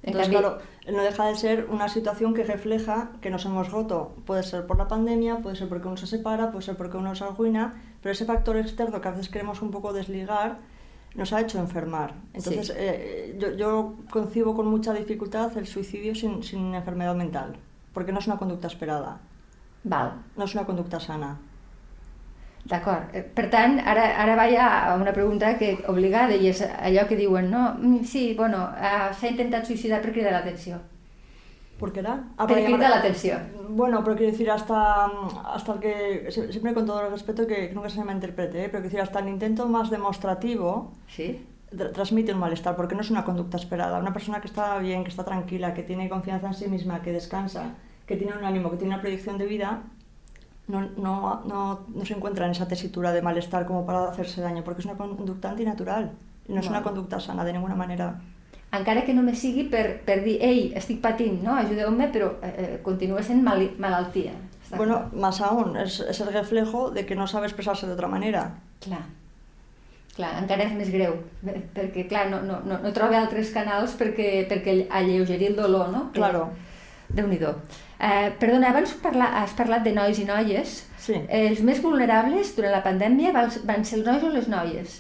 Entonces, 0.02 0.30
claro, 0.30 0.60
no 0.92 1.04
deja 1.04 1.26
de 1.26 1.36
ser 1.36 1.68
una 1.70 1.90
situación 1.90 2.34
que 2.34 2.44
refleja 2.44 3.12
que 3.22 3.30
nos 3.30 3.46
hemos 3.46 3.70
roto. 3.70 4.14
Puede 4.26 4.44
ser 4.44 4.66
por 4.66 4.78
la 4.78 4.88
pandemia, 4.88 5.38
puede 5.38 5.56
ser 5.56 5.68
porque 5.68 5.88
uno 5.88 5.98
se 5.98 6.08
separa, 6.08 6.52
puede 6.52 6.64
ser 6.64 6.78
porque 6.78 6.98
uno 6.98 7.14
se 7.16 7.26
arruina, 7.26 7.82
pero 8.02 8.14
ese 8.14 8.26
factor 8.26 8.58
externo 8.58 9.02
que 9.02 9.08
a 9.10 9.12
veces 9.12 9.30
queremos 9.30 9.62
un 9.62 9.72
poco 9.72 9.94
desligar 9.94 10.60
nos 11.16 11.34
ha 11.34 11.42
hecho 11.42 11.60
enfermar. 11.60 12.14
Entonces, 12.34 12.74
eh, 12.76 13.36
yo, 13.40 13.54
yo, 13.56 13.96
concibo 14.10 14.56
con 14.56 14.68
mucha 14.68 14.94
dificultad 14.94 15.58
el 15.58 15.68
suicidio 15.68 16.16
sin, 16.16 16.44
sin 16.44 16.74
enfermedad 16.74 17.16
mental, 17.16 17.56
porque 17.94 18.12
no 18.12 18.20
es 18.20 18.28
una 18.28 18.38
conducta 18.38 18.68
esperada. 18.68 19.20
Val. 19.84 20.24
No 20.36 20.44
es 20.44 20.54
una 20.54 20.66
conducta 20.66 21.00
sana. 21.00 21.38
D'acord. 22.70 23.16
Eh, 23.16 23.24
per 23.24 23.48
tant, 23.50 23.80
ara, 23.80 24.04
ara 24.22 24.36
vaig 24.38 24.56
a 24.60 24.96
una 25.00 25.14
pregunta 25.16 25.56
que 25.58 25.72
obligada 25.88 26.36
i 26.36 26.50
és 26.52 26.62
allò 26.62 27.08
que 27.08 27.18
diuen, 27.18 27.50
no? 27.50 27.64
Mm, 27.80 28.04
sí, 28.06 28.34
bueno, 28.38 28.66
uh, 28.70 29.10
s'ha 29.16 29.32
intentat 29.32 29.66
suïcidar 29.66 30.02
per 30.04 30.12
cridar 30.12 30.36
l'atenció. 30.36 30.78
¿Por 31.80 31.94
qué 31.94 32.02
era? 32.02 32.26
Ah, 32.38 32.46
per 32.46 32.66
cridar 32.66 32.92
l'atenció. 32.92 33.40
Bueno, 33.70 34.04
pero 34.04 34.16
quiero 34.18 34.32
decir, 34.32 34.52
hasta, 34.52 35.06
hasta 35.56 35.74
el 35.74 35.80
que, 35.80 36.28
siempre 36.32 36.74
con 36.74 36.86
todo 36.86 37.06
el 37.06 37.12
respeto 37.12 37.48
que 37.48 37.72
nunca 37.74 37.90
se 37.90 38.04
me 38.04 38.12
interprete, 38.12 38.66
¿eh? 38.66 38.70
pero 38.70 38.84
quiero 38.84 38.90
decir, 38.90 39.02
hasta 39.02 39.20
el 39.20 39.30
intento 39.30 39.68
más 39.68 39.90
demostrativo 39.90 40.92
¿Sí? 41.08 41.46
transmite 41.94 42.34
un 42.34 42.40
malestar, 42.40 42.76
porque 42.76 42.96
no 42.96 43.02
es 43.02 43.10
una 43.10 43.24
conducta 43.24 43.58
esperada. 43.58 44.00
Una 44.00 44.12
persona 44.12 44.42
que 44.42 44.48
está 44.48 44.78
bien, 44.80 45.04
que 45.04 45.10
está 45.10 45.24
tranquila, 45.24 45.74
que 45.74 45.84
tiene 45.84 46.10
confianza 46.10 46.48
en 46.48 46.54
sí 46.54 46.68
misma, 46.68 47.02
que 47.02 47.14
descansa, 47.14 47.76
que 48.06 48.18
tiene 48.18 48.34
un 48.38 48.44
ánimo, 48.44 48.70
que 48.72 48.78
tiene 48.78 48.94
una 48.94 49.02
proyección 49.02 49.38
de 49.38 49.46
vida, 49.46 49.84
no, 50.68 50.82
no, 50.98 51.42
no, 51.46 51.80
no, 51.88 52.06
se 52.06 52.14
encuentra 52.14 52.46
en 52.46 52.52
esa 52.52 52.68
tesitura 52.68 53.12
de 53.12 53.22
malestar 53.22 53.66
como 53.66 53.86
para 53.86 54.10
hacerse 54.10 54.42
daño, 54.42 54.64
porque 54.64 54.82
es 54.82 54.86
una 54.86 54.98
conducta 54.98 55.50
antinatural, 55.50 56.12
no 56.50 56.60
és 56.62 56.68
una 56.68 56.82
conducta 56.82 57.20
sana 57.22 57.46
de 57.46 57.54
ninguna 57.54 57.76
manera. 57.76 58.20
Encara 58.70 59.02
que 59.06 59.16
només 59.18 59.40
sigui 59.42 59.64
per, 59.72 59.86
per 60.06 60.20
dir, 60.22 60.36
ei, 60.46 60.68
estic 60.78 61.00
patint, 61.02 61.40
no? 61.42 61.56
ajudeu-me, 61.58 62.10
però 62.14 62.36
eh, 62.46 62.52
eh 62.58 62.74
continua 62.86 63.24
sent 63.26 63.42
mal, 63.44 63.64
malaltia. 63.82 64.36
Bueno, 64.76 65.10
más 65.14 65.42
aún, 65.42 65.74
és, 65.82 66.00
és 66.06 66.20
el 66.22 66.30
reflejo 66.34 66.90
de 66.94 67.06
que 67.06 67.16
no 67.18 67.26
sabe 67.28 67.50
expressar-se 67.50 67.88
d'altra 67.90 68.08
manera. 68.08 68.44
Clar. 68.86 69.02
Clar, 70.14 70.34
encara 70.44 70.68
és 70.68 70.74
més 70.76 70.90
greu, 70.94 71.16
perquè 71.74 72.06
clar, 72.10 72.28
no, 72.30 72.42
no, 72.46 72.60
no, 72.68 72.78
no 72.84 72.94
troba 72.94 73.18
altres 73.18 73.54
canals 73.56 73.96
perquè, 73.98 74.46
perquè 74.50 74.84
alleugerir 75.00 75.54
el 75.54 75.56
dolor, 75.58 75.90
no? 75.94 76.10
Claro. 76.14 76.50
Déu-n'hi-do. 77.10 77.56
Eh, 77.98 78.30
perdona, 78.38 78.70
abans 78.70 78.94
parla, 79.02 79.32
has 79.42 79.56
parlat 79.58 79.82
de 79.88 79.96
nois 79.96 80.20
i 80.22 80.28
noies. 80.28 80.82
Sí. 81.02 81.16
Eh, 81.18 81.48
els 81.48 81.64
més 81.66 81.82
vulnerables 81.82 82.54
durant 82.58 82.76
la 82.76 82.84
pandèmia 82.86 83.34
van, 83.34 83.50
van 83.66 83.88
ser 83.88 84.02
els 84.02 84.10
nois 84.12 84.28
o 84.28 84.34
les 84.36 84.52
noies? 84.52 85.00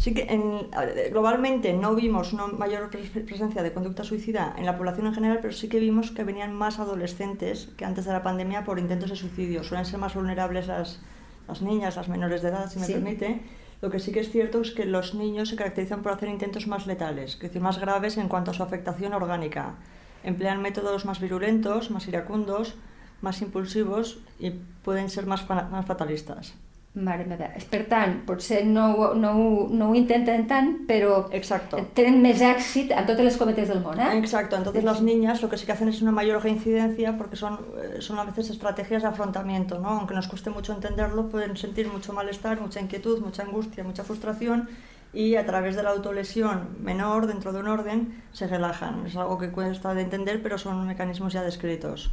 Sí 0.00 0.14
que 0.14 0.22
en, 0.32 0.70
globalmente 1.10 1.74
no 1.74 1.94
vimos 1.94 2.32
una 2.32 2.46
mayor 2.46 2.88
presencia 2.88 3.62
de 3.62 3.72
conducta 3.72 4.02
suicida 4.02 4.54
en 4.56 4.64
la 4.64 4.78
población 4.78 5.06
en 5.06 5.14
general, 5.14 5.38
pero 5.42 5.52
sí 5.52 5.68
que 5.68 5.78
vimos 5.78 6.10
que 6.10 6.24
venían 6.24 6.54
más 6.54 6.78
adolescentes 6.78 7.68
que 7.76 7.84
antes 7.84 8.06
de 8.06 8.12
la 8.12 8.22
pandemia 8.22 8.64
por 8.64 8.78
intentos 8.78 9.10
de 9.10 9.16
suicidio. 9.16 9.62
Suelen 9.62 9.84
ser 9.84 9.98
más 9.98 10.14
vulnerables 10.14 10.68
las, 10.68 11.00
las 11.46 11.60
niñas, 11.60 11.96
las 11.96 12.08
menores 12.08 12.40
de 12.40 12.48
edad, 12.48 12.70
si 12.70 12.78
me 12.78 12.86
¿Sí? 12.86 12.94
permite. 12.94 13.42
Lo 13.82 13.90
que 13.90 13.98
sí 13.98 14.10
que 14.10 14.20
es 14.20 14.30
cierto 14.30 14.62
es 14.62 14.70
que 14.70 14.86
los 14.86 15.14
niños 15.14 15.50
se 15.50 15.56
caracterizan 15.56 16.02
por 16.02 16.12
hacer 16.12 16.30
intentos 16.30 16.66
más 16.66 16.86
letales, 16.86 17.34
es 17.34 17.40
decir, 17.40 17.60
más 17.60 17.78
graves 17.78 18.16
en 18.16 18.28
cuanto 18.28 18.50
a 18.50 18.54
su 18.54 18.62
afectación 18.62 19.12
orgánica 19.12 19.76
emplean 20.22 20.60
métodos 20.60 21.04
más 21.04 21.20
virulentos, 21.20 21.90
más 21.90 22.06
iracundos, 22.08 22.74
más 23.20 23.40
impulsivos 23.42 24.18
i 24.40 24.52
poden 24.84 25.10
ser 25.12 25.26
més, 25.28 25.42
fa 25.44 25.66
més 25.68 25.86
fatalistes. 25.88 26.54
Mare 26.92 27.22
meva. 27.22 27.46
Per 27.70 27.84
tant, 27.86 28.16
potser 28.26 28.64
no, 28.66 29.14
no, 29.14 29.30
no 29.70 29.90
ho 29.90 29.94
intenten 29.94 30.48
tant, 30.50 30.72
però 30.88 31.20
Exacto. 31.38 31.78
tenen 31.94 32.16
més 32.18 32.40
èxit 32.42 32.90
en 32.90 33.06
totes 33.06 33.28
les 33.28 33.36
cometes 33.38 33.68
del 33.70 33.78
món, 33.84 34.00
¿eh? 34.02 34.16
Exacto. 34.18 34.56
Entonces 34.56 34.82
las 34.82 35.00
niñas 35.00 35.40
lo 35.40 35.48
que 35.48 35.56
sí 35.56 35.66
que 35.66 35.72
hacen 35.72 35.86
es 35.88 36.02
una 36.02 36.10
mayor 36.10 36.42
reincidencia 36.42 37.16
porque 37.16 37.36
son, 37.36 37.60
eh, 37.78 38.00
son 38.00 38.18
a 38.18 38.24
veces 38.24 38.50
estrategias 38.50 39.02
de 39.02 39.08
afrontamiento, 39.08 39.78
¿no? 39.78 39.90
Aunque 40.00 40.16
nos 40.16 40.26
cueste 40.26 40.50
mucho 40.50 40.72
entenderlo, 40.72 41.28
pueden 41.28 41.56
sentir 41.56 41.86
mucho 41.86 42.12
malestar, 42.12 42.60
mucha 42.60 42.80
inquietud, 42.80 43.20
mucha 43.20 43.44
angustia, 43.44 43.84
mucha 43.84 44.02
frustración 44.02 44.68
y 45.12 45.36
a 45.36 45.46
través 45.46 45.76
de 45.76 45.84
la 45.84 45.90
autolesión 45.90 46.76
menor 46.82 47.28
dentro 47.28 47.52
de 47.52 47.60
un 47.60 47.68
orden 47.68 48.20
se 48.32 48.48
relajan. 48.48 49.06
És 49.06 49.14
algo 49.14 49.38
que 49.38 49.50
cuesta 49.50 49.94
de 49.94 50.02
entender, 50.02 50.42
però 50.42 50.58
són 50.58 50.86
mecanismes 50.90 51.34
ja 51.34 51.46
descritos. 51.46 52.10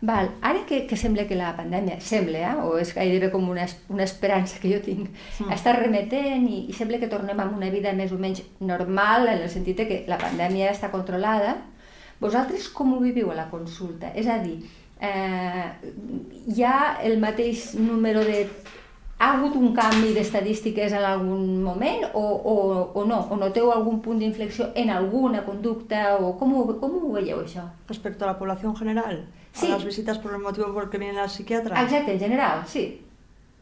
Val, 0.00 0.30
ara 0.42 0.66
que, 0.68 0.86
que 0.86 0.96
sembla 0.96 1.24
que 1.26 1.38
la 1.38 1.54
pandèmia, 1.56 2.00
sembla, 2.04 2.38
eh? 2.38 2.64
o 2.68 2.76
és 2.76 2.92
gairebé 2.92 3.30
com 3.32 3.46
una, 3.48 3.64
una 3.88 4.04
esperança 4.04 4.60
que 4.60 4.68
jo 4.74 4.80
tinc, 4.84 5.08
mm. 5.08 5.52
està 5.56 5.72
remetent 5.76 6.44
i, 6.48 6.66
i 6.68 6.76
sembla 6.76 7.00
que 7.00 7.08
tornem 7.08 7.40
a 7.40 7.48
una 7.48 7.70
vida 7.72 7.94
més 7.96 8.12
o 8.12 8.20
menys 8.20 8.42
normal, 8.60 9.30
en 9.32 9.46
el 9.46 9.52
sentit 9.52 9.80
que 9.88 10.02
la 10.10 10.20
pandèmia 10.20 10.72
està 10.74 10.92
controlada, 10.92 11.56
vosaltres 12.20 12.68
com 12.72 12.92
ho 12.92 13.00
viviu 13.00 13.32
a 13.32 13.38
la 13.38 13.48
consulta? 13.48 14.12
És 14.12 14.28
a 14.28 14.36
dir, 14.44 14.58
eh, 15.00 15.70
hi 16.52 16.64
ha 16.64 16.98
el 17.04 17.16
mateix 17.20 17.72
número 17.80 18.24
de 18.24 18.44
ha 19.18 19.30
hagut 19.32 19.54
un 19.56 19.72
canvi 19.72 20.12
d'estadístiques 20.12 20.92
en 20.92 21.04
algun 21.08 21.62
moment 21.64 22.02
o, 22.12 22.20
o, 22.20 22.56
o 22.92 23.04
no? 23.08 23.22
O 23.32 23.38
noteu 23.40 23.70
algun 23.72 24.02
punt 24.04 24.20
d'inflexió 24.20 24.68
en 24.74 24.90
alguna 24.92 25.40
conducta? 25.46 26.18
O 26.20 26.34
com, 26.36 26.52
ho, 26.52 26.66
com 26.80 26.98
ho 27.00 27.14
veieu 27.14 27.40
això? 27.40 27.64
Respecto 27.88 28.26
a 28.26 28.34
la 28.34 28.38
població 28.38 28.68
en 28.68 28.76
general? 28.76 29.22
Sí. 29.56 29.66
A 29.66 29.70
las 29.70 29.84
visitas 29.84 30.18
por 30.18 30.32
el 30.34 30.38
motivo 30.38 30.72
por 30.74 30.84
el 30.84 30.90
que 30.90 30.98
vienen 30.98 31.18
al 31.18 31.30
psiquiatra? 31.30 31.82
Exacte, 31.82 32.12
en 32.12 32.20
general, 32.20 32.62
sí. 32.66 33.02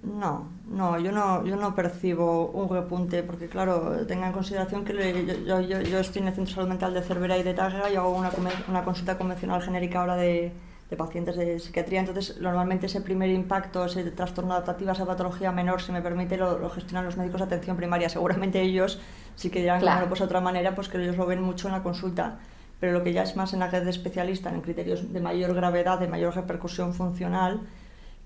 No, 0.02 0.48
no, 0.68 0.98
yo 0.98 1.12
no, 1.12 1.46
yo 1.46 1.56
no 1.56 1.74
percibo 1.74 2.48
un 2.48 2.68
repunte, 2.68 3.22
porque 3.22 3.48
claro, 3.48 4.04
tenga 4.06 4.26
en 4.26 4.32
consideración 4.32 4.84
que 4.84 4.92
le, 4.92 5.44
yo, 5.46 5.60
yo, 5.60 5.80
yo, 5.80 5.98
estoy 6.00 6.22
en 6.22 6.28
el 6.28 6.34
Centro 6.34 6.50
de 6.50 6.54
Salud 6.56 6.68
Mental 6.68 6.92
de 6.92 7.02
Cervera 7.02 7.38
y 7.38 7.42
de 7.42 7.54
Tágera 7.54 7.90
y 7.90 7.96
hago 7.96 8.10
una, 8.10 8.30
una 8.68 8.84
consulta 8.84 9.16
convencional 9.16 9.62
genérica 9.62 10.00
ahora 10.00 10.16
de, 10.16 10.52
de 10.90 10.96
pacientes 10.96 11.36
de 11.36 11.58
psiquiatría. 11.58 12.00
Entonces, 12.00 12.38
normalmente 12.40 12.86
ese 12.86 13.00
primer 13.00 13.30
impacto, 13.30 13.84
ese 13.84 14.02
trastorno 14.10 14.52
adaptativo, 14.52 14.90
esa 14.90 15.06
patología 15.06 15.52
menor, 15.52 15.80
si 15.80 15.92
me 15.92 16.02
permite, 16.02 16.36
lo, 16.36 16.58
lo 16.58 16.70
gestionan 16.70 17.04
los 17.04 17.16
médicos 17.16 17.40
de 17.40 17.46
atención 17.46 17.76
primaria. 17.76 18.08
Seguramente 18.08 18.60
ellos 18.60 19.00
sí 19.36 19.48
que 19.48 19.60
dirán, 19.60 19.80
claro. 19.80 19.96
bueno, 19.98 20.08
pues 20.08 20.20
de 20.20 20.26
otra 20.26 20.40
manera, 20.40 20.74
pues 20.74 20.88
que 20.88 20.98
ellos 21.00 21.16
lo 21.16 21.24
ven 21.24 21.40
mucho 21.40 21.68
en 21.68 21.74
la 21.74 21.82
consulta. 21.82 22.40
Pero 22.84 22.98
lo 22.98 23.02
que 23.02 23.14
ya 23.14 23.22
es 23.22 23.34
más 23.34 23.54
en 23.54 23.60
la 23.60 23.68
red 23.68 23.82
de 23.82 23.88
especialista, 23.88 24.50
en 24.50 24.60
criterios 24.60 25.10
de 25.10 25.18
mayor 25.18 25.54
gravedad, 25.54 25.98
de 25.98 26.06
mayor 26.06 26.34
repercusión 26.34 26.92
funcional, 26.92 27.62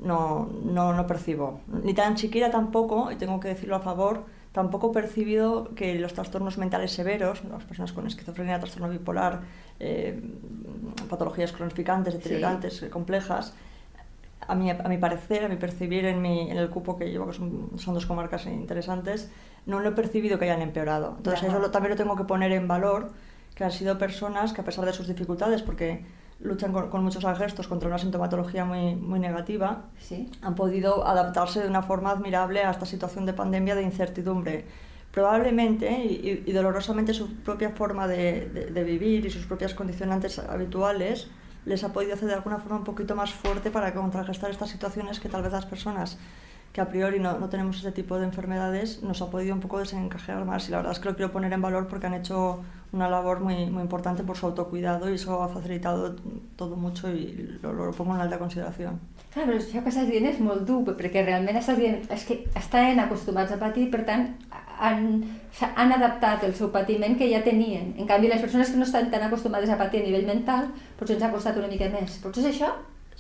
no, 0.01 0.51
no, 0.65 0.95
no 0.95 1.07
percibo. 1.07 1.61
Ni 1.85 1.95
tan 1.95 2.19
siquiera 2.19 2.51
tampoco, 2.51 3.13
y 3.13 3.15
tengo 3.15 3.39
que 3.39 3.47
decirlo 3.47 3.77
a 3.77 3.79
favor, 3.79 4.25
tampoco 4.51 4.91
percibido 4.91 5.77
que 5.77 5.97
los 6.01 6.13
trastornos 6.13 6.59
mentales 6.59 6.91
severos, 6.91 7.45
las 7.45 7.63
personas 7.63 7.93
con 7.93 8.09
esquizofrenia, 8.09 8.59
trastorno 8.59 8.89
bipolar, 8.89 9.43
eh, 9.79 10.21
patologías 11.09 11.53
cronificantes, 11.53 12.15
deteriorantes, 12.15 12.79
sí. 12.79 12.89
complejas, 12.89 13.55
a 14.49 14.57
mi, 14.57 14.71
a 14.73 14.89
mi 14.89 14.99
parecer, 14.99 15.45
a 15.45 15.49
mi 15.49 15.55
percibir 15.55 16.05
en, 16.05 16.21
mi, 16.21 16.51
en 16.51 16.57
el 16.57 16.69
cupo 16.69 16.99
que 16.99 17.13
llevo, 17.13 17.29
que 17.29 17.35
son, 17.35 17.71
son 17.77 17.95
dos 17.95 18.07
comarcas 18.07 18.45
interesantes, 18.47 19.31
no 19.67 19.79
lo 19.79 19.91
he 19.91 19.93
percibido 19.93 20.37
que 20.37 20.47
hayan 20.47 20.63
empeorado. 20.63 21.15
Entonces, 21.17 21.45
eso 21.45 21.61
lo, 21.61 21.71
también 21.71 21.91
lo 21.91 21.97
tengo 21.97 22.17
que 22.17 22.25
poner 22.25 22.51
en 22.51 22.67
valor, 22.67 23.13
que 23.59 23.65
han 23.65 23.73
sido 23.73 23.99
personas 23.99 24.53
que 24.53 24.61
a 24.61 24.65
pesar 24.65 24.85
de 24.85 24.93
sus 24.93 25.09
dificultades, 25.09 25.63
porque 25.63 26.05
luchan 26.39 26.73
con, 26.73 26.91
con 26.91 27.03
muchos 27.03 27.25
gestos 27.37 27.67
contra 27.67 27.89
una 27.89 27.99
sintomatología 27.99 28.65
muy, 28.65 28.95
muy 28.95 29.19
negativa, 29.19 29.87
¿Sí? 29.99 30.31
han 30.43 30.55
podido 30.55 31.05
adaptarse 31.05 31.61
de 31.61 31.69
una 31.69 31.83
forma 31.83 32.13
admirable 32.13 32.63
a 32.63 32.71
esta 32.71 32.87
situación 32.87 33.27
de 33.27 33.33
pandemia 33.33 33.75
de 33.75 33.83
incertidumbre. 33.83 34.65
Probablemente 35.11 35.91
y, 35.91 36.45
y 36.47 36.53
dolorosamente 36.53 37.13
su 37.15 37.35
propia 37.39 37.71
forma 37.71 38.07
de, 38.07 38.49
de, 38.49 38.67
de, 38.67 38.85
vivir 38.85 39.27
y 39.27 39.31
sus 39.31 39.45
propias 39.47 39.75
condicionantes 39.75 40.39
habituales 40.39 41.27
les 41.65 41.83
ha 41.83 41.93
podido 41.93 42.15
hacer 42.15 42.29
de 42.29 42.35
alguna 42.35 42.59
forma 42.59 42.77
un 42.77 42.85
poquito 42.85 43.17
más 43.17 43.33
fuerte 43.33 43.73
para 43.73 43.93
contrarrestar 43.93 44.53
estas 44.53 44.71
situaciones 44.71 45.19
que 45.19 45.29
tal 45.29 45.43
vez 45.43 45.51
las 45.51 45.67
personas 45.67 46.17
que 46.73 46.81
a 46.81 46.89
priori 46.89 47.19
no, 47.19 47.39
no 47.39 47.49
tenemos 47.49 47.79
ese 47.79 47.93
tipo 47.93 48.19
de 48.19 48.25
enfermedades 48.25 49.03
nos 49.03 49.23
ha 49.23 49.31
podido 49.31 49.55
un 49.55 49.61
poco 49.61 49.79
desencajar 49.79 50.45
más 50.45 50.69
y 50.69 50.71
la 50.71 50.79
verdad 50.79 50.93
es 50.93 50.99
que 50.99 51.09
lo 51.09 51.17
quiero 51.17 51.33
poner 51.33 51.53
en 51.53 51.63
valor 51.63 51.89
porque 51.89 52.07
han 52.07 52.15
hecho 52.15 52.63
una 52.93 53.09
labor 53.09 53.41
muy, 53.41 53.67
muy 53.67 53.83
importante 53.83 54.23
por 54.23 54.37
su 54.37 54.47
autocuidado 54.47 55.11
y 55.11 55.15
eso 55.15 55.43
ha 55.43 55.49
facilitado 55.49 56.17
todo 56.57 56.77
mucho 56.77 57.11
y 57.11 57.59
lo, 57.63 57.73
lo 57.73 57.93
pongo 57.93 58.15
en 58.15 58.21
alta 58.21 58.39
consideración. 58.39 59.01
Clar, 59.29 59.45
però 59.45 59.59
això 59.61 59.83
que 59.85 59.91
estàs 59.93 60.09
dient 60.09 60.25
és 60.25 60.39
molt 60.41 60.63
dur, 60.65 60.81
perquè 60.97 61.21
realment 61.21 61.59
estàs 61.61 61.77
dient 61.77 61.99
és 62.15 62.23
que 62.25 62.39
estan 62.57 62.97
acostumats 63.03 63.53
a 63.53 63.59
patir, 63.61 63.91
per 63.93 64.01
tant, 64.09 64.25
han, 64.81 65.03
han 65.69 65.93
adaptat 65.93 66.47
el 66.49 66.55
seu 66.57 66.71
patiment 66.73 67.19
que 67.19 67.29
ja 67.29 67.43
tenien. 67.45 67.93
En 68.01 68.09
canvi, 68.09 68.31
les 68.33 68.41
persones 68.41 68.73
que 68.73 68.81
no 68.81 68.87
estan 68.89 69.11
tan 69.13 69.27
acostumades 69.27 69.69
a 69.69 69.77
patir 69.77 70.01
a 70.01 70.07
nivell 70.07 70.25
mental, 70.27 70.71
potser 70.97 71.19
ens 71.19 71.27
ha 71.27 71.33
costat 71.35 71.61
una 71.61 71.69
mica 71.69 71.91
més. 71.93 72.17
Potser 72.25 72.47
és 72.47 72.55
això? 72.55 72.73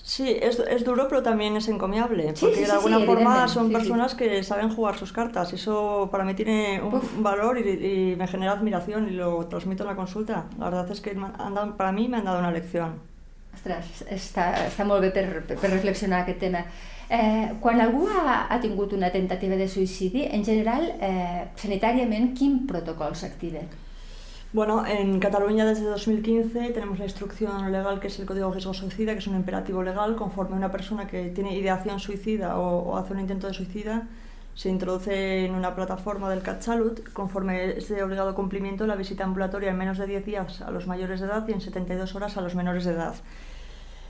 Sí, 0.02 0.36
es, 0.40 0.58
es 0.58 0.84
duro, 0.84 1.06
pero 1.08 1.22
también 1.22 1.54
es 1.56 1.68
encomiable, 1.68 2.34
Sí, 2.34 2.40
porque 2.46 2.56
sí, 2.56 2.64
de 2.64 2.72
alguna 2.72 2.98
sí, 2.98 3.04
forma 3.04 3.46
son 3.48 3.70
personas 3.70 4.14
que 4.14 4.42
saben 4.42 4.70
jugar 4.74 4.96
sus 4.96 5.12
cartas 5.12 5.52
eso 5.52 6.08
para 6.10 6.24
mí 6.24 6.32
tiene 6.34 6.80
un 6.82 6.94
Uf. 6.94 7.20
valor 7.20 7.58
y, 7.58 7.68
y 8.12 8.16
me 8.16 8.26
genera 8.26 8.52
admiración 8.52 9.08
y 9.08 9.10
lo 9.12 9.44
transmito 9.46 9.82
en 9.82 9.90
la 9.90 9.96
consulta. 9.96 10.46
La 10.58 10.66
verdad 10.70 10.90
es 10.90 11.00
que 11.02 11.10
han 11.10 11.54
dado- 11.54 11.76
para 11.76 11.92
mí 11.92 12.08
me 12.08 12.16
han 12.16 12.24
dado 12.24 12.38
una 12.38 12.50
lección. 12.50 12.94
Ostres, 13.54 14.04
està, 14.08 14.52
està 14.68 14.84
molt 14.86 15.02
bé 15.02 15.10
per, 15.10 15.42
per, 15.44 15.58
per 15.58 15.70
reflexionar 15.70 16.22
aquest 16.22 16.38
tema. 16.40 16.64
Eh, 17.10 17.52
quan 17.60 17.80
algú 17.80 18.06
ha, 18.08 18.46
ha 18.48 18.60
tingut 18.60 18.92
una 18.92 19.10
tentativa 19.10 19.56
de 19.56 19.66
suïcidi, 19.68 20.26
en 20.30 20.44
general, 20.44 20.92
eh, 21.00 21.48
sanitàriament, 21.56 22.32
quin 22.38 22.66
protocol 22.66 23.16
s'activa? 23.16 23.60
Bueno, 24.50 24.86
en 24.86 25.20
Cataluña 25.20 25.66
desde 25.66 25.84
2015 25.84 26.70
tenemos 26.70 26.98
la 26.98 27.04
instrucción 27.04 27.70
legal 27.70 28.00
que 28.00 28.06
es 28.06 28.18
el 28.18 28.24
Código 28.24 28.46
de 28.46 28.54
Riesgo 28.54 28.72
Suicida, 28.72 29.12
que 29.12 29.18
es 29.18 29.26
un 29.26 29.36
imperativo 29.36 29.82
legal 29.82 30.16
conforme 30.16 30.56
una 30.56 30.70
persona 30.70 31.06
que 31.06 31.28
tiene 31.28 31.54
ideación 31.54 32.00
suicida 32.00 32.58
o, 32.58 32.96
hace 32.96 33.12
un 33.12 33.20
intento 33.20 33.46
de 33.46 33.52
suicida 33.52 34.08
se 34.54 34.70
introduce 34.70 35.44
en 35.44 35.54
una 35.54 35.74
plataforma 35.76 36.30
del 36.30 36.40
CatSalut, 36.42 37.12
conforme 37.12 37.76
es 37.76 37.90
de 37.90 38.02
obligado 38.02 38.34
cumplimiento 38.34 38.86
la 38.86 38.96
visita 38.96 39.22
ambulatoria 39.22 39.70
en 39.70 39.76
menos 39.76 39.98
de 39.98 40.06
10 40.06 40.24
días 40.24 40.62
a 40.62 40.70
los 40.70 40.86
mayores 40.86 41.20
de 41.20 41.26
edad 41.26 41.46
y 41.46 41.52
en 41.52 41.60
72 41.60 42.14
horas 42.14 42.38
a 42.38 42.40
los 42.40 42.54
menores 42.54 42.86
de 42.86 42.92
edad. 42.92 43.14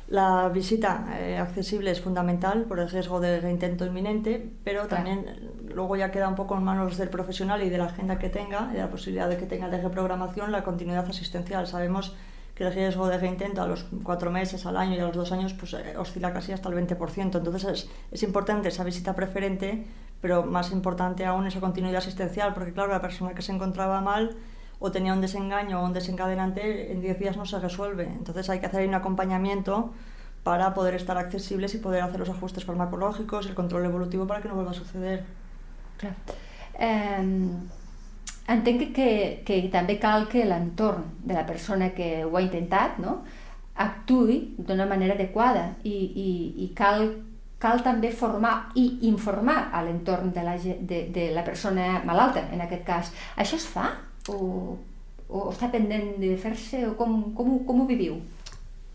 La 0.08 0.48
visita 0.48 1.04
eh, 1.18 1.36
accesible 1.36 1.90
es 1.90 2.00
fundamental 2.00 2.64
por 2.64 2.80
el 2.80 2.88
riesgo 2.88 3.20
de 3.20 3.40
reintento 3.40 3.84
inminente, 3.84 4.52
pero 4.64 4.86
también 4.86 5.26
eh, 5.28 5.50
luego 5.74 5.96
ya 5.96 6.10
queda 6.10 6.28
un 6.28 6.34
poco 6.34 6.56
en 6.56 6.64
manos 6.64 6.96
del 6.96 7.10
profesional 7.10 7.62
y 7.62 7.68
de 7.68 7.76
la 7.76 7.84
agenda 7.84 8.18
que 8.18 8.30
tenga, 8.30 8.68
y 8.70 8.76
de 8.76 8.80
la 8.80 8.90
posibilidad 8.90 9.28
de 9.28 9.36
que 9.36 9.44
tenga 9.44 9.68
de 9.68 9.82
reprogramación 9.82 10.50
la 10.50 10.64
continuidad 10.64 11.06
asistencial. 11.06 11.66
Sabemos 11.66 12.16
que 12.54 12.64
el 12.64 12.72
riesgo 12.72 13.06
de 13.06 13.18
reintento 13.18 13.60
a 13.60 13.66
los 13.66 13.84
cuatro 14.02 14.30
meses, 14.30 14.64
al 14.64 14.78
año 14.78 14.96
y 14.96 15.00
a 15.00 15.06
los 15.06 15.14
dos 15.14 15.30
años 15.30 15.52
pues, 15.52 15.74
eh, 15.74 15.94
oscila 15.98 16.32
casi 16.32 16.52
hasta 16.52 16.70
el 16.70 16.74
20%. 16.74 17.36
Entonces 17.36 17.64
es, 17.64 17.90
es 18.10 18.22
importante 18.22 18.68
esa 18.68 18.84
visita 18.84 19.14
preferente, 19.14 19.84
pero 20.22 20.42
más 20.42 20.72
importante 20.72 21.26
aún 21.26 21.46
esa 21.46 21.60
continuidad 21.60 21.98
asistencial, 21.98 22.54
porque 22.54 22.72
claro, 22.72 22.92
la 22.92 23.02
persona 23.02 23.34
que 23.34 23.42
se 23.42 23.52
encontraba 23.52 24.00
mal 24.00 24.36
o 24.80 24.90
tenía 24.92 25.12
un 25.12 25.20
desengaño 25.20 25.80
o 25.80 25.84
un 25.84 25.92
desencadenante, 25.92 26.92
en 26.92 27.00
10 27.00 27.18
días 27.18 27.36
no 27.36 27.46
se 27.46 27.58
resuelve. 27.58 28.04
Entonces 28.04 28.48
hay 28.48 28.60
que 28.60 28.66
hacer 28.66 28.86
un 28.86 28.94
acompañamiento 28.94 29.92
para 30.44 30.72
poder 30.74 30.94
estar 30.94 31.18
accesibles 31.18 31.74
y 31.74 31.78
poder 31.78 32.02
hacer 32.02 32.20
los 32.20 32.30
ajustes 32.30 32.64
farmacológicos, 32.64 33.46
el 33.46 33.54
control 33.54 33.84
evolutivo 33.84 34.26
para 34.26 34.40
que 34.40 34.48
no 34.48 34.54
vuelva 34.54 34.70
a 34.70 34.74
suceder. 34.74 35.24
Eh, 36.78 37.50
entenc 38.48 38.78
que, 38.78 38.92
que, 38.94 39.42
que 39.44 39.68
també 39.68 39.98
cal 40.00 40.28
que 40.30 40.46
l'entorn 40.46 41.04
de 41.26 41.34
la 41.34 41.44
persona 41.44 41.90
que 41.92 42.24
ho 42.24 42.36
ha 42.38 42.42
intentat 42.42 42.96
no? 43.02 43.18
actui 43.74 44.38
d'una 44.56 44.86
manera 44.88 45.18
adequada 45.18 45.74
i, 45.84 45.92
i, 45.92 46.30
i 46.64 46.68
cal, 46.78 47.04
cal 47.60 47.82
també 47.84 48.10
formar 48.14 48.70
i 48.78 48.86
informar 49.10 49.68
a 49.72 49.82
l'entorn 49.84 50.32
de, 50.32 50.46
la, 50.46 50.56
de, 50.56 51.02
de 51.12 51.30
la 51.34 51.44
persona 51.44 51.98
malalta, 52.08 52.46
en 52.54 52.62
aquest 52.64 52.86
cas. 52.86 53.12
Això 53.36 53.60
es 53.60 53.66
fa? 53.68 53.90
O, 54.28 54.76
o 55.28 55.50
està 55.50 55.68
de 55.72 56.36
fer-se? 56.36 56.86
O 56.88 56.94
com, 56.96 57.32
com, 57.34 57.58
com 57.64 57.82
ho 57.82 57.86
viviu? 57.86 58.20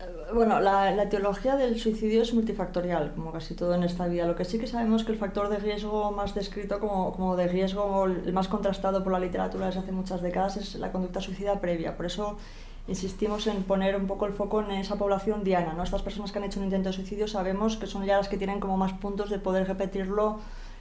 Eh, 0.00 0.32
Bueno, 0.32 0.58
la, 0.60 0.90
la 0.90 1.04
etiología 1.04 1.56
del 1.56 1.78
suicidio 1.78 2.22
es 2.22 2.32
multifactorial, 2.34 3.12
como 3.14 3.30
casi 3.32 3.54
todo 3.54 3.74
en 3.74 3.84
esta 3.84 4.06
vida. 4.08 4.26
Lo 4.26 4.34
que 4.36 4.44
sí 4.44 4.58
que 4.58 4.66
sabemos 4.66 5.04
que 5.04 5.12
el 5.12 5.18
factor 5.18 5.48
de 5.48 5.58
riesgo 5.58 6.10
más 6.12 6.34
descrito 6.34 6.80
como, 6.80 7.12
como 7.12 7.36
de 7.36 7.46
riesgo, 7.46 8.06
el 8.06 8.32
más 8.32 8.48
contrastado 8.48 9.02
por 9.04 9.12
la 9.12 9.20
literatura 9.20 9.66
desde 9.66 9.80
hace 9.80 9.92
muchas 9.92 10.22
décadas, 10.22 10.56
es 10.56 10.74
la 10.76 10.90
conducta 10.92 11.20
suicida 11.20 11.60
previa. 11.60 11.96
Por 11.96 12.06
eso 12.06 12.36
insistimos 12.86 13.46
en 13.46 13.62
poner 13.62 13.96
un 13.96 14.06
poco 14.06 14.26
el 14.26 14.32
foco 14.32 14.60
en 14.60 14.70
esa 14.72 14.96
población 14.96 15.44
diana. 15.44 15.72
¿no? 15.74 15.82
Estas 15.82 16.02
personas 16.02 16.32
que 16.32 16.38
han 16.38 16.44
hecho 16.44 16.60
un 16.60 16.66
intento 16.66 16.88
de 16.90 16.94
suicidio 16.94 17.28
sabemos 17.28 17.76
que 17.76 17.86
son 17.86 18.04
ya 18.04 18.16
las 18.16 18.28
que 18.28 18.36
tienen 18.36 18.60
como 18.60 18.76
más 18.76 18.92
puntos 18.92 19.30
de 19.30 19.38
poder 19.38 19.66
repetirlo 19.66 20.40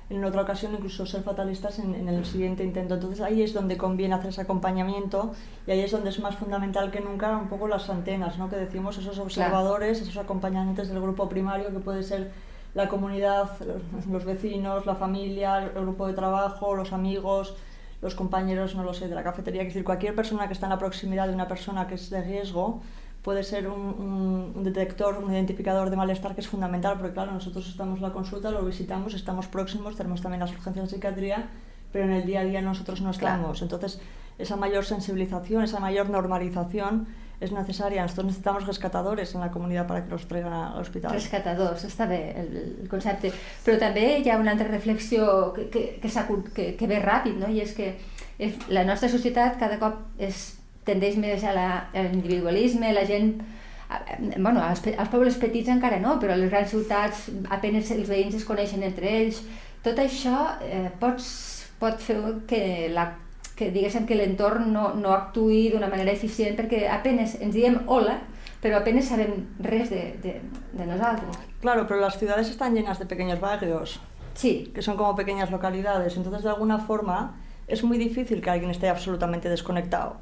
en 0.10 0.24
otra 0.24 0.42
ocasión, 0.42 0.74
incluso 0.74 1.06
ser 1.06 1.24
fatalistas 1.24 1.80
en, 1.80 1.96
en 1.96 2.08
el 2.10 2.26
siguiente 2.26 2.64
intento. 2.64 2.96
Entonces 2.96 3.22
ahí 3.22 3.42
es 3.42 3.54
donde 3.54 3.78
conviene 3.78 4.16
hacer 4.16 4.30
ese 4.30 4.42
acompañamiento 4.42 5.34
y 5.66 5.72
ahí 5.72 5.80
es 5.80 5.92
donde 5.92 6.10
es 6.10 6.20
más 6.20 6.36
fundamental 6.36 6.92
que 6.92 7.00
nunca 7.00 7.38
un 7.38 7.48
poco 7.48 7.68
las 7.68 7.90
antenas, 7.90 8.38
¿no? 8.38 8.50
que 8.50 8.58
decimos 8.58 8.98
esos 8.98 9.18
observadores, 9.20 10.02
esos 10.02 10.18
acompañantes 10.18 10.90
del 10.90 11.02
grupo 11.02 11.30
primario 11.30 11.72
que 11.72 11.80
puede 11.80 12.04
ser 12.04 12.32
la 12.74 12.88
comunidad, 12.90 13.52
los, 13.60 14.06
los 14.08 14.26
vecinos, 14.26 14.86
la 14.86 14.96
familia, 14.96 15.60
el 15.60 15.82
grupo 15.82 16.08
de 16.08 16.14
trabajo, 16.14 16.76
los 16.76 16.92
amigos, 16.92 17.56
los 18.02 18.16
compañeros, 18.16 18.76
no 18.76 18.84
lo 18.84 18.94
sé, 18.94 19.08
de 19.08 19.16
la 19.16 19.24
cafetería, 19.24 19.62
es 19.62 19.70
decir, 19.70 19.84
cualquier 19.84 20.14
persona 20.14 20.48
que 20.48 20.54
está 20.54 20.66
en 20.66 20.72
la 20.72 20.80
proximidad 20.80 21.28
de 21.28 21.34
una 21.34 21.48
persona 21.48 21.88
que 21.88 21.96
es 21.96 22.10
de 22.10 22.22
riesgo 22.22 22.82
puede 23.24 23.44
ser 23.44 23.68
un, 23.68 24.52
un- 24.56 24.64
detector, 24.64 25.18
un 25.18 25.32
identificador 25.34 25.90
de 25.90 25.96
malestar 25.96 26.36
que 26.36 26.42
es 26.42 26.48
fundamental, 26.48 26.98
porque 26.98 27.14
claro, 27.14 27.32
nosotros 27.32 27.68
estamos 27.70 27.98
en 27.98 28.04
la 28.04 28.12
consulta, 28.14 28.52
lo 28.52 28.64
visitamos, 28.66 29.14
estamos 29.14 29.48
próximos, 29.48 29.96
tenemos 29.96 30.22
también 30.22 30.42
las 30.42 30.52
urgencias 30.52 30.86
de 30.90 30.96
psiquiatría, 30.96 31.48
pero 31.92 32.06
en 32.06 32.12
el 32.12 32.26
día 32.26 32.42
a 32.42 32.44
día 32.44 32.62
nosotros 32.62 33.02
no 33.02 33.12
Claro. 33.12 33.36
estamos. 33.36 33.62
Entonces, 33.62 34.02
esa 34.38 34.56
mayor 34.56 34.84
sensibilización, 34.84 35.64
esa 35.64 35.80
mayor 35.80 36.10
normalización 36.10 37.08
es 37.40 37.52
necesaria. 37.52 38.02
Nosotros 38.02 38.26
necesitamos 38.28 38.66
rescatadores 38.66 39.34
en 39.36 39.42
la 39.42 39.52
comunidad 39.52 39.86
para 39.88 40.04
que 40.04 40.10
los 40.10 40.28
traigan 40.28 40.54
al 40.54 40.80
hospital. 40.82 41.12
Rescatadors, 41.14 41.84
està 41.86 42.08
bé 42.08 42.32
el, 42.40 42.50
el 42.84 42.90
concepte. 42.90 43.32
Però 43.66 43.78
també 43.80 44.20
hi 44.24 44.30
ha 44.32 44.38
una 44.40 44.52
altra 44.56 44.68
reflexió 44.72 45.52
que, 45.54 45.70
que, 45.70 46.00
que, 46.02 46.10
que, 46.56 46.66
que 46.80 46.88
ve 46.88 47.00
ràpid, 47.04 47.36
no? 47.38 47.50
i 47.52 47.62
és 47.62 47.74
que 47.78 47.94
la 48.74 48.84
nostra 48.88 49.10
societat 49.10 49.60
cada 49.60 49.78
cop 49.80 50.02
és, 50.18 50.56
tendeix 50.88 51.18
més 51.18 51.44
a 51.44 51.54
l'individualisme, 51.56 52.94
la 52.94 53.06
gent 53.08 53.36
bueno, 54.38 54.62
als, 54.64 54.82
als 54.98 55.10
pobles 55.12 55.36
petits 55.38 55.70
encara 55.70 56.00
no, 56.02 56.16
però 56.22 56.34
a 56.34 56.40
les 56.40 56.50
grans 56.50 56.72
ciutats 56.72 57.28
apenes 57.54 57.92
els 57.94 58.10
veïns 58.10 58.36
es 58.40 58.46
coneixen 58.48 58.82
entre 58.84 59.12
ells. 59.20 59.44
Tot 59.86 60.00
això 60.02 60.38
eh, 60.66 60.88
pots, 61.00 61.28
pot 61.80 62.02
fer 62.02 62.18
que 62.50 62.64
la 62.94 63.12
que 63.54 63.68
diguéssim 63.70 64.08
que 64.10 64.18
l'entorn 64.18 64.72
no, 64.74 64.88
no 64.98 65.12
actuï 65.14 65.68
d'una 65.70 65.92
manera 65.92 66.16
eficient 66.16 66.56
perquè 66.58 66.88
apenes 66.90 67.36
ens 67.38 67.54
diem 67.54 67.84
hola 67.86 68.16
però 68.64 68.80
apenas 68.80 69.12
sabem 69.12 69.44
res 69.62 69.92
de, 69.92 70.16
de, 70.24 70.40
de 70.72 70.86
nosaltres. 70.88 71.38
Claro, 71.62 71.86
pero 71.86 72.00
las 72.00 72.18
ciudades 72.18 72.50
están 72.50 72.74
llenas 72.74 72.98
de 72.98 73.06
pequeños 73.06 73.42
barrios, 73.42 74.00
Sí, 74.34 74.72
que 74.74 74.82
son 74.82 74.98
como 74.98 75.16
pequeñas 75.16 75.52
localidades. 75.52 76.18
Entonces, 76.18 76.44
de 76.44 76.50
alguna 76.50 76.80
forma, 76.80 77.36
es 77.68 77.84
muy 77.84 77.98
difícil 77.98 78.42
que 78.42 78.50
alguien 78.50 78.72
esté 78.72 78.90
absolutamente 78.90 79.50
desconectado. 79.50 80.18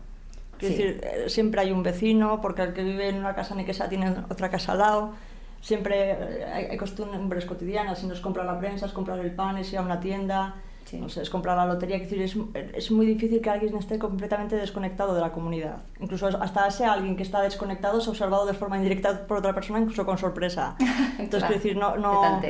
Quiero 0.61 0.75
Sí. 0.75 0.83
decir, 0.83 1.01
eh, 1.03 1.29
siempre 1.29 1.59
hay 1.61 1.71
un 1.71 1.81
vecino, 1.83 2.39
porque 2.39 2.61
el 2.61 2.73
que 2.73 2.83
vive 2.83 3.09
en 3.09 3.15
una 3.17 3.33
casa 3.35 3.55
ni 3.55 3.65
que 3.65 3.73
sea 3.73 3.89
tiene 3.89 4.11
otra 4.29 4.49
casa 4.49 4.71
al 4.73 4.77
lado. 4.77 5.11
Siempre 5.59 6.11
eh, 6.11 6.67
hay, 6.71 6.77
costumbres 6.77 7.45
cotidianas, 7.45 7.99
si 7.99 8.05
no 8.07 8.13
es 8.13 8.19
comprar 8.21 8.45
la 8.45 8.59
prensa, 8.59 8.85
es 8.85 8.93
comprar 8.93 9.19
el 9.19 9.31
pan, 9.31 9.57
es 9.57 9.73
ir 9.73 9.79
a 9.79 9.81
una 9.81 9.99
tienda, 9.99 10.55
Sí. 10.85 10.99
no 10.99 11.09
sé, 11.09 11.21
es 11.21 11.29
comprar 11.29 11.55
la 11.57 11.65
lotería. 11.65 11.97
Quiero 11.99 12.21
decir, 12.23 12.45
es, 12.55 12.75
es 12.75 12.91
muy 12.91 13.05
difícil 13.05 13.41
que 13.41 13.49
alguien 13.49 13.75
esté 13.77 13.97
completamente 13.97 14.55
desconectado 14.55 15.13
de 15.15 15.21
la 15.21 15.31
comunidad. 15.31 15.77
Incluso 15.99 16.27
hasta 16.27 16.67
ese 16.67 16.85
alguien 16.85 17.15
que 17.15 17.23
está 17.23 17.41
desconectado 17.41 17.99
ha 17.99 18.09
observado 18.09 18.45
de 18.45 18.53
forma 18.53 18.77
indirecta 18.77 19.25
por 19.27 19.37
otra 19.37 19.53
persona, 19.53 19.79
incluso 19.79 20.05
con 20.05 20.17
sorpresa. 20.17 20.75
Entonces, 21.19 21.29
Clar, 21.29 21.47
quiero 21.47 21.53
decir, 21.55 21.77
no, 21.77 21.95
no, 21.97 22.41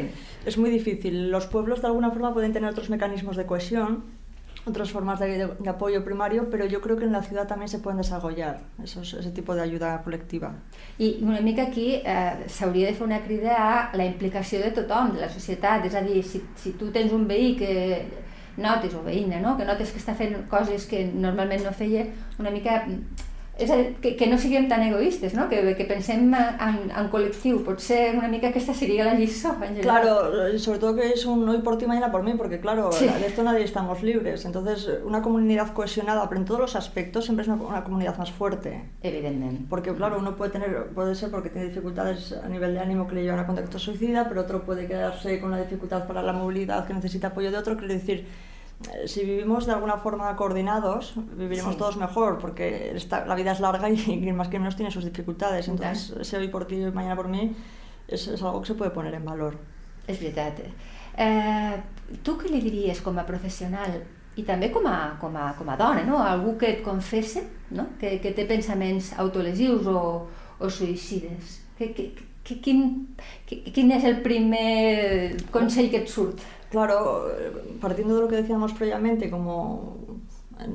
es 0.46 0.58
muy 0.58 0.70
difícil. 0.70 1.30
Los 1.32 1.46
pueblos 1.48 1.82
de 1.82 1.88
alguna 1.88 2.10
forma 2.12 2.34
pueden 2.34 2.52
tener 2.54 2.70
otros 2.70 2.90
mecanismos 2.90 3.36
de 3.38 3.46
cohesión, 3.46 4.06
otras 4.66 4.92
formas 4.92 5.20
de, 5.20 5.48
de- 5.48 5.70
apoyo 5.70 6.04
primario, 6.06 6.50
pero 6.50 6.66
yo 6.66 6.82
creo 6.82 6.96
que 6.98 7.06
en 7.06 7.12
la 7.12 7.22
ciudad 7.24 7.48
también 7.48 7.68
se 7.70 7.80
pueden 7.80 7.98
desarrollar 7.98 8.60
esos, 8.84 9.14
ese 9.14 9.32
tipo 9.32 9.56
de 9.56 9.62
ayuda 9.62 10.02
colectiva. 10.04 10.54
i 11.00 11.18
una 11.24 11.42
mica 11.42 11.64
aquí 11.64 11.96
eh, 12.06 12.44
s'hauria 12.48 12.88
de 12.88 12.94
fer 12.94 13.08
una 13.08 13.22
crida 13.24 13.90
a 13.90 13.98
la 13.98 14.06
implicació 14.06 14.60
de 14.60 14.72
tothom, 14.72 15.14
de 15.16 15.22
la 15.22 15.30
societat, 15.30 15.86
és 15.86 15.96
a 15.96 16.02
dir, 16.02 16.24
si, 16.24 16.44
si 16.56 16.72
tu 16.78 16.92
tens 16.92 17.12
un 17.12 17.28
veí 17.28 17.56
que 17.58 18.06
notes, 18.58 18.94
o 18.94 19.02
veïna, 19.02 19.40
no? 19.40 19.58
que 19.58 19.66
notes 19.66 19.92
que 19.92 19.98
està 19.98 20.14
fent 20.14 20.48
coses 20.50 20.86
que 20.86 21.06
normalment 21.14 21.64
no 21.66 21.72
feia, 21.74 22.06
una 22.38 22.52
mica 22.52 22.84
és 23.62 23.72
a 23.72 23.78
dir, 23.78 23.96
que, 24.02 24.16
que 24.18 24.28
no 24.28 24.38
siguem 24.38 24.68
tan 24.68 24.82
egoistes, 24.84 25.34
no? 25.34 25.48
que, 25.50 25.76
que 25.78 25.86
pensem 25.86 26.34
en, 26.34 26.80
en 26.90 27.10
col·lectiu, 27.14 27.62
potser 27.66 28.16
una 28.18 28.28
mica 28.28 28.50
aquesta 28.50 28.74
seria 28.74 29.06
la 29.06 29.14
lliçó 29.14 29.54
general. 29.60 29.82
Claro, 29.82 30.60
sobre 30.60 30.80
todo 30.80 30.96
que 30.96 31.10
es 31.12 31.26
un 31.26 31.48
hoy 31.48 31.60
por 31.60 31.78
ti, 31.78 31.86
mañana 31.86 32.12
por 32.12 32.24
mí, 32.24 32.34
porque 32.38 32.60
claro, 32.60 32.92
Sí. 32.92 33.08
de 33.08 33.28
esto 33.28 33.44
nadie 33.44 33.64
estamos 33.64 34.02
libres. 34.04 34.46
Entonces, 34.46 34.90
una 35.06 35.22
comunidad 35.22 35.74
cohesionada, 35.74 36.28
pero 36.28 36.42
en 36.42 36.46
todos 36.46 36.60
los 36.60 36.76
aspectos, 36.76 37.26
siempre 37.26 37.44
es 37.44 37.48
una, 37.48 37.62
una 37.62 37.84
comunidad 37.84 38.18
más 38.18 38.32
fuerte. 38.32 38.84
Evidentment. 39.02 39.68
Porque 39.70 39.94
claro, 39.94 40.18
uno 40.20 40.36
puede 40.36 40.52
tener, 40.52 40.88
puede 40.96 41.16
ser 41.16 41.32
porque 41.32 41.50
tiene 41.50 41.68
dificultades 41.68 42.34
a 42.34 42.48
nivel 42.48 42.74
de 42.74 42.80
ánimo 42.80 43.08
que 43.08 43.16
le 43.16 43.24
llevan 43.24 43.40
a 43.40 43.46
contacto 43.48 43.80
suicida, 43.80 44.28
pero 44.28 44.42
otro 44.42 44.64
puede 44.64 44.88
quedarse 44.88 45.40
con 45.40 45.52
la 45.52 45.58
dificultad 45.60 46.08
para 46.08 46.22
la 46.22 46.34
movilidad 46.34 46.86
que 46.88 46.94
necesita 46.94 47.28
apoyo 47.28 47.52
de 47.52 47.58
otro. 47.58 47.78
Quiero 47.78 47.94
decir, 47.94 48.26
si 49.06 49.24
vivimos 49.26 49.66
de 49.66 49.74
alguna 49.74 49.98
forma 49.98 50.36
coordinados, 50.36 51.14
viviremos 51.38 51.74
Sí. 51.74 51.78
todos 51.80 51.98
mejor, 51.98 52.40
porque 52.40 52.92
esta- 52.96 53.26
la 53.26 53.36
vida 53.36 53.52
es 53.52 53.60
larga 53.60 53.90
y 53.90 53.96
quien 53.98 54.36
más 54.36 54.48
que 54.48 54.60
menos 54.60 54.76
tiene 54.76 54.92
sus 54.92 55.06
dificultades. 55.06 55.68
Entonces, 55.68 56.16
ese 56.20 56.38
hoy 56.38 56.48
por 56.48 56.66
ti 56.66 56.76
y 56.76 56.92
mañana 56.92 57.16
por 57.16 57.28
mí 57.28 57.56
es, 58.08 58.28
es 58.28 58.42
algo 58.44 58.62
que 58.62 58.68
se 58.68 58.76
puede 58.76 58.92
poner 58.92 59.14
en 59.14 59.26
valor. 59.26 59.58
És 60.08 60.20
veritat. 60.20 60.60
Eh, 61.18 61.76
tu 62.24 62.38
què 62.40 62.50
li 62.50 62.62
diries 62.62 63.02
com 63.02 63.18
a 63.20 63.26
professional 63.26 64.02
i 64.36 64.44
també 64.44 64.72
com 64.72 64.86
a, 64.88 65.18
com 65.20 65.36
a, 65.38 65.54
com 65.58 65.70
a 65.70 65.76
dona, 65.78 66.04
no? 66.08 66.22
Algú 66.24 66.58
que 66.58 66.70
et 66.72 66.82
confessa 66.84 67.42
no? 67.70 67.86
que, 68.00 68.20
que 68.24 68.32
té 68.32 68.46
pensaments 68.46 69.12
autolesius 69.20 69.86
o, 69.88 70.28
o 70.60 70.70
suïcides. 70.70 71.60
Que, 71.78 71.92
que, 71.94 72.14
que, 72.44 72.60
quin, 72.62 73.16
que, 73.46 73.62
quin 73.72 73.92
és 73.92 74.04
el 74.08 74.22
primer 74.24 75.36
consell 75.52 75.90
que 75.92 76.02
et 76.04 76.10
surt? 76.10 76.40
Claro, 76.72 77.26
partiendo 77.82 78.16
de 78.16 78.22
lo 78.22 78.28
que 78.28 78.38
decíamos 78.38 78.74
previamente, 78.74 79.30
como 79.30 79.98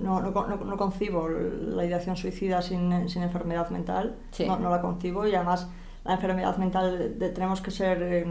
no, 0.02 0.20
no, 0.20 0.30
no- 0.30 0.56
no 0.64 0.76
concibo 0.76 1.28
la 1.28 1.84
ideación 1.84 2.16
suicida 2.16 2.60
sin, 2.60 3.08
sin 3.08 3.22
enfermedad 3.22 3.70
mental, 3.70 4.16
Sí. 4.30 4.46
no, 4.46 4.58
la 4.68 4.80
concibo 4.82 5.26
y 5.26 5.34
además 5.34 5.68
la 6.04 6.14
enfermedad 6.14 6.56
mental 6.58 7.18
de- 7.18 7.30
tenemos 7.30 7.60
que 7.62 7.70
ser 7.70 8.02
eh, 8.02 8.26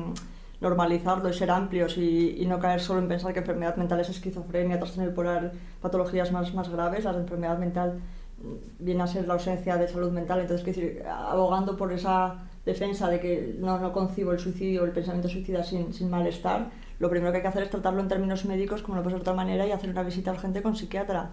normalizarlo 0.62 1.28
y 1.30 1.34
ser 1.34 1.50
amplios 1.50 1.98
y, 1.98 2.36
y 2.42 2.46
no 2.46 2.60
caer 2.60 2.80
solo 2.82 3.00
en 3.00 3.08
pensar 3.08 3.34
que 3.34 3.40
enfermedad 3.40 3.76
mental 3.78 4.00
es 4.00 4.10
esquizofrenia, 4.10 4.78
trastorno 4.78 5.10
bipolar, 5.10 5.52
patologías 5.82 6.32
más, 6.32 6.54
más 6.54 6.70
graves. 6.70 7.04
La 7.06 7.12
enfermedad 7.12 7.58
mental 7.58 8.00
viene 8.80 9.02
a 9.04 9.08
ser 9.08 9.28
la 9.28 9.34
ausencia 9.34 9.76
de 9.78 9.88
salud 9.88 10.12
mental, 10.12 10.40
entonces 10.42 10.66
decir, 10.66 11.04
abogando 11.08 11.76
por 11.76 11.92
esa 11.92 12.44
defensa 12.66 13.08
de 13.10 13.20
que 13.20 13.56
no, 13.60 13.80
no 13.80 13.92
concibo 13.92 14.32
el 14.34 14.40
suicidio 14.40 14.84
el 14.86 14.92
pensamiento 14.92 15.30
suicida 15.30 15.64
sin, 15.64 15.94
sin 15.94 16.10
malestar, 16.10 16.70
lo 17.00 17.10
primero 17.10 17.32
que 17.32 17.38
hay 17.38 17.42
que 17.42 17.48
hacer 17.48 17.64
es 17.64 17.70
tratarlo 17.70 18.02
en 18.02 18.08
términos 18.08 18.46
médicos, 18.46 18.82
como 18.82 18.96
no 18.96 19.04
puede 19.04 19.16
ser 19.16 19.24
de 19.24 19.30
otra 19.30 19.34
manera, 19.34 19.66
y 19.66 19.72
hacer 19.72 19.90
una 19.90 20.04
visita 20.04 20.32
urgente 20.32 20.62
con 20.62 20.76
psiquiatra. 20.76 21.30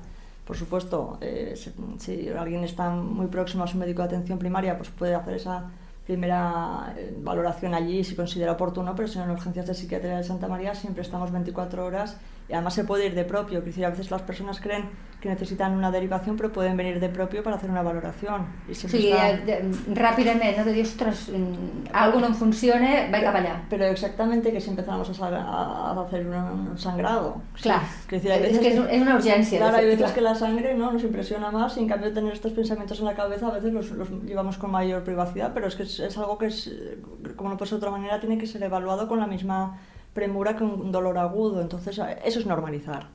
Por 0.47 0.57
supuesto, 0.57 1.19
eh, 1.21 1.55
si, 1.57 1.73
si 1.99 2.29
alguien 2.29 2.65
está 2.65 2.91
muy 2.91 3.29
próximo 3.29 3.65
a 3.65 3.67
su 3.67 3.79
médico 3.79 4.03
de 4.03 4.09
atención 4.09 4.39
primaria, 4.39 4.77
pues 4.77 4.91
puede 4.91 5.15
hacer 5.15 5.35
esa 5.35 5.71
primera 6.05 6.95
eh, 6.97 7.15
valoración 7.23 7.75
allí 7.75 8.03
si 8.05 8.15
considera 8.15 8.53
oportuno, 8.53 8.95
pero 8.95 9.09
si 9.09 9.19
no 9.19 9.25
en 9.25 9.31
urgencias 9.31 9.67
de 9.67 9.75
psiquiatría 9.75 10.17
de 10.17 10.25
Santa 10.25 10.49
María 10.49 10.75
siempre 10.75 11.03
estamos 11.03 11.31
24 11.31 11.85
horas 11.85 12.17
y 12.49 12.53
además 12.55 12.75
se 12.75 12.85
puede 12.85 13.07
ir 13.07 13.15
de 13.15 13.25
propio. 13.25 13.59
Es 13.61 13.65
decir, 13.65 13.85
a 13.87 13.91
veces 13.91 14.11
las 14.11 14.23
personas 14.23 14.61
creen 14.61 14.85
que 15.21 15.29
necesitan 15.29 15.73
una 15.77 15.93
derivación, 15.93 16.37
pero 16.37 16.51
pueden 16.53 16.77
venir 16.77 16.99
de 16.99 17.09
propio 17.09 17.45
para 17.45 17.55
hacer 17.55 17.71
una 17.71 17.83
valoración. 17.83 18.45
Y 18.69 18.75
sigui, 18.75 19.11
está- 19.13 19.31
eh, 19.31 19.37
de- 19.47 19.95
ràpidament, 19.95 20.57
no? 20.59 20.65
de 20.65 20.73
dir, 20.73 20.85
ostres, 20.85 21.29
mm, 21.29 21.91
algo 21.93 22.19
no 22.19 22.35
funciona, 22.35 23.07
vaig 23.09 23.23
cap 23.23 23.37
allà. 23.37 23.63
Pero 23.71 23.85
exactamente 23.85 24.51
que 24.53 24.61
si 24.61 24.71
empezamos 24.71 25.09
a, 25.23 25.27
a- 25.29 25.93
a 25.93 26.03
hacer 26.03 26.27
un, 26.27 26.77
sangrado. 26.77 27.41
Clar, 27.63 27.83
Sí, 28.11 28.17
es 28.17 28.23
decir, 28.25 28.43
veces 28.43 28.59
que 28.59 28.69
és, 28.75 28.79
un- 28.81 28.89
és 28.91 29.01
una 29.01 29.17
urgència. 29.17 29.51
de 29.53 29.59
Claro, 29.59 29.77
hay 29.77 29.87
veces 29.87 30.11
que 30.11 30.21
la 30.21 30.35
sangre 30.35 30.75
¿no? 30.75 30.91
nos 30.91 31.05
impresiona 31.05 31.53
más 31.53 31.77
y 31.77 31.81
en 31.81 31.89
cambio 31.89 32.13
tener 32.13 32.33
estos 32.33 32.51
pensamientos 32.53 32.99
en 32.99 33.05
la 33.05 33.15
cabeza 33.15 33.47
a 33.47 33.53
veces 33.53 33.73
los, 33.73 33.93
los 33.93 34.11
llevamos 34.25 34.59
con 34.59 34.73
mayor 34.73 35.05
privacidad, 35.05 35.53
pero 35.55 35.69
es 35.69 35.77
que 35.77 35.85
es, 35.85 36.01
es 36.01 36.19
algo 36.19 36.37
que 36.37 36.47
es, 36.47 36.69
como 37.37 37.49
no 37.49 37.57
puede 37.57 37.69
ser 37.71 37.79
de 37.79 37.87
otra 37.87 37.97
manera, 37.97 38.19
tiene 38.19 38.39
que 38.39 38.49
ser 38.49 38.61
evaluado 38.65 39.07
con 39.07 39.21
la 39.21 39.29
misma 39.29 39.79
premura 40.13 40.57
que 40.57 40.65
un 40.65 40.93
dolor 40.93 41.19
agudo. 41.19 41.61
Entonces, 41.61 42.01
eso 42.25 42.39
es 42.39 42.47
normalizar. 42.47 43.09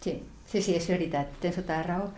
Sí, 0.00 0.22
sí, 0.44 0.62
sí, 0.62 0.74
és 0.76 0.88
veritat, 0.88 1.32
tens 1.40 1.56
tota 1.56 1.80
la 1.80 1.86
raó. 1.86 2.10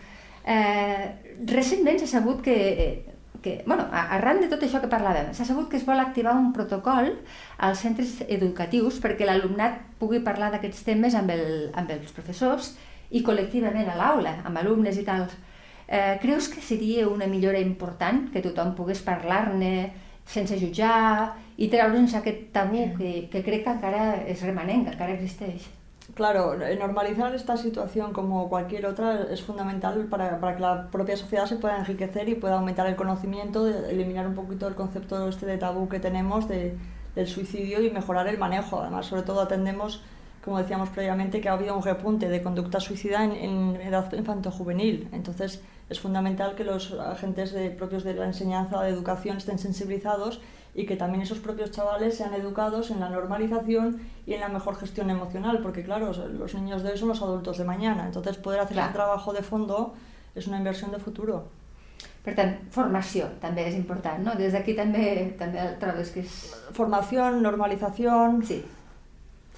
Eh, 0.49 1.37
recentment 1.47 2.01
s'ha 2.01 2.09
sabut 2.11 2.41
que, 2.43 2.57
eh, 2.85 3.15
que 3.43 3.63
bueno, 3.67 3.87
arran 3.93 4.41
de 4.41 4.49
tot 4.51 4.63
això 4.65 4.81
que 4.83 4.91
parlàvem, 4.91 5.31
s'ha 5.33 5.47
sabut 5.47 5.69
que 5.71 5.77
es 5.79 5.87
vol 5.87 6.01
activar 6.01 6.35
un 6.37 6.53
protocol 6.53 7.13
als 7.59 7.85
centres 7.85 8.17
educatius 8.27 8.99
perquè 9.03 9.29
l'alumnat 9.29 9.79
pugui 10.01 10.21
parlar 10.25 10.51
d'aquests 10.53 10.83
temes 10.89 11.15
amb, 11.15 11.31
el, 11.31 11.71
amb 11.79 11.93
els 11.95 12.11
professors 12.17 12.73
i 13.11 13.23
col·lectivament 13.23 13.89
a 13.89 13.97
l'aula, 13.97 14.35
amb 14.45 14.59
alumnes 14.59 14.99
i 14.99 15.05
tal. 15.07 15.29
Eh, 15.87 16.19
creus 16.21 16.51
que 16.53 16.61
seria 16.61 17.07
una 17.09 17.27
millora 17.27 17.61
important 17.61 18.27
que 18.33 18.43
tothom 18.45 18.75
pogués 18.77 19.01
parlar-ne 19.07 19.73
sense 20.29 20.59
jutjar 20.61 21.35
i 21.57 21.71
treure'ns 21.73 22.15
aquest 22.15 22.53
tabú 22.53 22.85
que, 22.99 23.29
que 23.33 23.43
crec 23.43 23.65
que 23.65 23.75
encara 23.75 24.05
és 24.29 24.45
remanent, 24.45 24.85
que 24.87 24.95
encara 24.95 25.17
existeix? 25.17 25.67
Claro, 26.15 26.57
normalizar 26.79 27.35
esta 27.35 27.57
situación 27.57 28.13
como 28.13 28.49
cualquier 28.49 28.87
otra 28.87 29.27
es 29.31 29.43
fundamental 29.43 30.07
para, 30.07 30.41
para 30.41 30.57
que 30.57 30.63
la 30.63 30.91
propia 30.91 31.17
sociedad 31.17 31.47
se 31.47 31.57
pueda 31.57 31.79
enriquecer 31.79 32.29
y 32.29 32.35
pueda 32.35 32.55
aumentar 32.55 32.87
el 32.87 32.97
conocimiento, 32.97 33.65
de 33.65 33.91
eliminar 33.91 34.27
un 34.27 34.35
poquito 34.35 34.67
el 34.67 34.75
concepto 34.75 35.29
este 35.29 35.47
de 35.47 35.59
tabú 35.59 35.89
que 35.89 36.01
tenemos 36.01 36.49
de, 36.49 36.77
del 37.15 37.27
suicidio 37.27 37.83
y 37.83 37.91
mejorar 37.91 38.27
el 38.27 38.39
manejo. 38.39 38.81
Además, 38.81 39.07
sobre 39.07 39.23
todo 39.23 39.43
atendemos, 39.43 40.03
como 40.43 40.59
decíamos 40.59 40.89
previamente, 40.89 41.41
que 41.41 41.51
ha 41.51 41.53
habido 41.53 41.77
un 41.77 41.83
repunte 41.83 42.29
de 42.29 42.43
conducta 42.43 42.81
suicida 42.81 43.23
en, 43.25 43.33
en 43.33 43.81
edad 43.81 44.11
infanto-juvenil. 44.13 45.09
Entonces, 45.13 45.63
es 45.91 46.01
fundamental 46.01 46.55
que 46.55 46.65
los 46.65 46.93
agentes 46.93 47.53
de- 47.53 47.71
propios 47.71 48.05
de 48.05 48.15
la 48.15 48.27
enseñanza 48.27 48.79
o 48.79 48.83
de 48.83 48.91
educación 48.91 49.37
estén 49.39 49.59
sensibilizados 49.59 50.41
y 50.75 50.85
que 50.87 50.97
también 50.97 51.23
esos 51.23 51.39
propios 51.39 51.71
chavales 51.71 52.17
sean 52.17 52.35
educados 52.35 52.91
en 52.91 53.01
la 53.01 53.09
normalización 53.09 54.01
y 54.27 54.35
en 54.35 54.41
la 54.41 54.49
mejor 54.49 54.77
gestión 54.77 55.11
emocional, 55.11 55.61
porque 55.63 55.83
claro, 55.83 56.13
los 56.13 56.55
niños 56.55 56.83
de 56.83 56.91
hoy 56.93 56.99
son 56.99 57.09
los 57.09 57.23
adultos 57.23 57.59
de 57.59 57.65
mañana, 57.65 58.05
entonces 58.07 58.37
poder 58.37 58.61
hacer 58.61 58.75
Clar. 58.75 58.87
ese 58.91 58.95
trabajo 58.95 59.33
de 59.33 59.43
fondo 59.43 59.95
es 60.35 60.47
una 60.47 60.59
inversión 60.59 60.91
de 60.93 60.99
futuro. 60.99 61.49
Per 62.23 62.35
tant, 62.37 62.59
formació 62.71 63.27
també 63.41 63.65
és 63.67 63.75
important, 63.75 64.21
no? 64.23 64.35
Des 64.37 64.53
d'aquí 64.53 64.75
també 64.77 65.33
també 65.39 65.63
trobes 65.81 66.11
que 66.13 66.21
és... 66.21 66.53
Formación, 66.77 67.41
normalización, 67.43 68.45
Sí, 68.45 68.63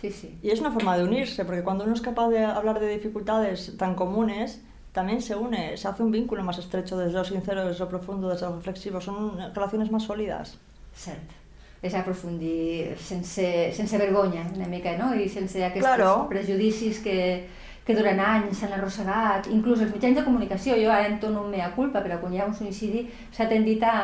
sí, 0.00 0.10
sí. 0.12 0.38
y 0.42 0.50
es 0.50 0.60
una 0.60 0.70
forma 0.70 0.96
de 0.96 1.04
unirse, 1.04 1.44
porque 1.44 1.62
cuando 1.64 1.84
uno 1.84 1.92
es 1.94 2.00
capaz 2.00 2.28
de 2.28 2.44
hablar 2.44 2.78
de 2.80 2.88
dificultades 2.88 3.76
tan 3.76 3.94
comunes, 3.94 4.62
también 4.92 5.22
se 5.22 5.36
une, 5.36 5.76
se 5.76 5.88
hace 5.88 6.02
un 6.02 6.10
vínculo 6.10 6.42
más 6.42 6.58
estrecho 6.58 6.96
desde 6.98 7.18
lo 7.18 7.24
sincero, 7.24 7.66
desde 7.66 7.80
lo 7.80 7.88
profundo, 7.88 8.28
desde 8.28 8.46
lo 8.46 8.56
reflexivo, 8.56 9.00
son 9.00 9.38
relaciones 9.54 9.90
más 9.90 10.02
sólidas. 10.04 10.58
Cert. 10.94 11.36
És 11.82 11.94
aprofundir 11.94 12.98
sense, 13.00 13.72
sense 13.72 13.96
vergonya, 13.96 14.42
una 14.54 14.66
mica, 14.68 14.92
no? 14.98 15.14
I 15.14 15.28
sense 15.28 15.62
aquests 15.64 15.86
Claro. 15.86 16.26
prejudicis 16.28 16.98
que, 17.00 17.46
que 17.86 17.94
durant 17.96 18.20
anys 18.20 18.58
s'han 18.60 18.74
arrossegat. 18.76 19.46
Inclús 19.48 19.80
els 19.80 19.94
mitjans 19.94 20.18
de 20.18 20.24
comunicació, 20.26 20.76
jo 20.76 20.90
ara 20.92 21.08
entono 21.08 21.46
un 21.46 21.50
mea 21.50 21.70
culpa, 21.72 22.02
però 22.04 22.18
quan 22.20 22.34
hi 22.34 22.42
ha 22.42 22.50
un 22.50 22.52
suïcidi 22.54 23.06
s'ha 23.32 23.48
tendit 23.48 23.82
a, 23.88 23.94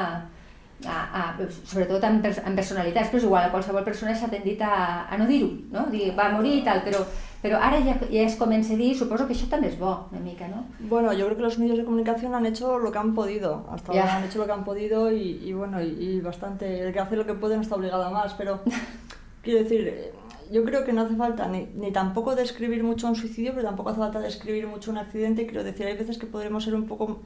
a, 0.86 0.96
a, 1.20 1.22
sobretot 1.68 2.00
pers 2.22 2.40
amb 2.44 2.56
personalitats, 2.56 3.10
però 3.10 3.20
és 3.20 3.28
igual, 3.28 3.44
a 3.44 3.52
qualsevol 3.52 3.84
persona 3.84 4.14
s'ha 4.16 4.32
tendit 4.32 4.62
a, 4.64 5.04
a 5.10 5.18
no 5.20 5.26
dir-ho, 5.28 5.50
no? 5.72 5.84
Dir, 5.92 6.14
va 6.16 6.30
morir 6.32 6.62
i 6.62 6.64
tal, 6.64 6.80
però, 6.86 7.04
però 7.42 7.58
ara 7.60 7.78
ja, 7.84 7.94
ja 8.10 8.22
es 8.24 8.36
comença 8.36 8.74
a 8.74 8.76
dir, 8.76 8.94
suposo 8.96 9.26
que 9.26 9.34
això 9.34 9.48
també 9.50 9.68
és 9.68 9.78
bo, 9.78 10.08
una 10.10 10.20
mica, 10.20 10.48
no? 10.48 10.64
Bueno, 10.80 11.12
yo 11.12 11.26
creo 11.26 11.36
que 11.36 11.42
los 11.42 11.58
medios 11.58 11.78
de 11.78 11.84
comunicación 11.84 12.34
han 12.34 12.46
hecho 12.46 12.78
lo 12.78 12.90
que 12.90 12.98
han 12.98 13.14
podido. 13.14 13.66
Hasta 13.70 13.92
ahora 13.92 14.16
han 14.16 14.24
hecho 14.24 14.38
lo 14.38 14.46
que 14.46 14.52
han 14.52 14.64
podido 14.64 15.12
y, 15.12 15.40
y 15.44 15.52
bueno, 15.52 15.82
y, 15.82 15.86
y 15.86 16.20
bastante. 16.20 16.80
El 16.80 16.92
que 16.92 17.00
hace 17.00 17.16
lo 17.16 17.26
que 17.26 17.34
puede 17.34 17.56
no 17.56 17.62
está 17.62 17.76
obligado 17.76 18.04
a 18.04 18.10
más, 18.10 18.34
pero 18.34 18.60
quiero 19.42 19.60
decir, 19.60 20.12
yo 20.50 20.64
creo 20.64 20.84
que 20.84 20.92
no 20.92 21.02
hace 21.02 21.16
falta 21.16 21.48
ni, 21.48 21.68
ni 21.74 21.92
tampoco 21.92 22.34
describir 22.34 22.82
mucho 22.82 23.08
un 23.08 23.16
suicidio, 23.16 23.52
pero 23.52 23.64
tampoco 23.64 23.90
hace 23.90 24.00
falta 24.00 24.20
describir 24.20 24.66
mucho 24.66 24.90
un 24.90 24.98
accidente. 24.98 25.46
Quiero 25.46 25.64
decir, 25.64 25.86
hay 25.86 25.96
veces 25.96 26.18
que 26.18 26.26
podremos 26.26 26.64
ser 26.64 26.74
un 26.74 26.86
poco. 26.86 27.20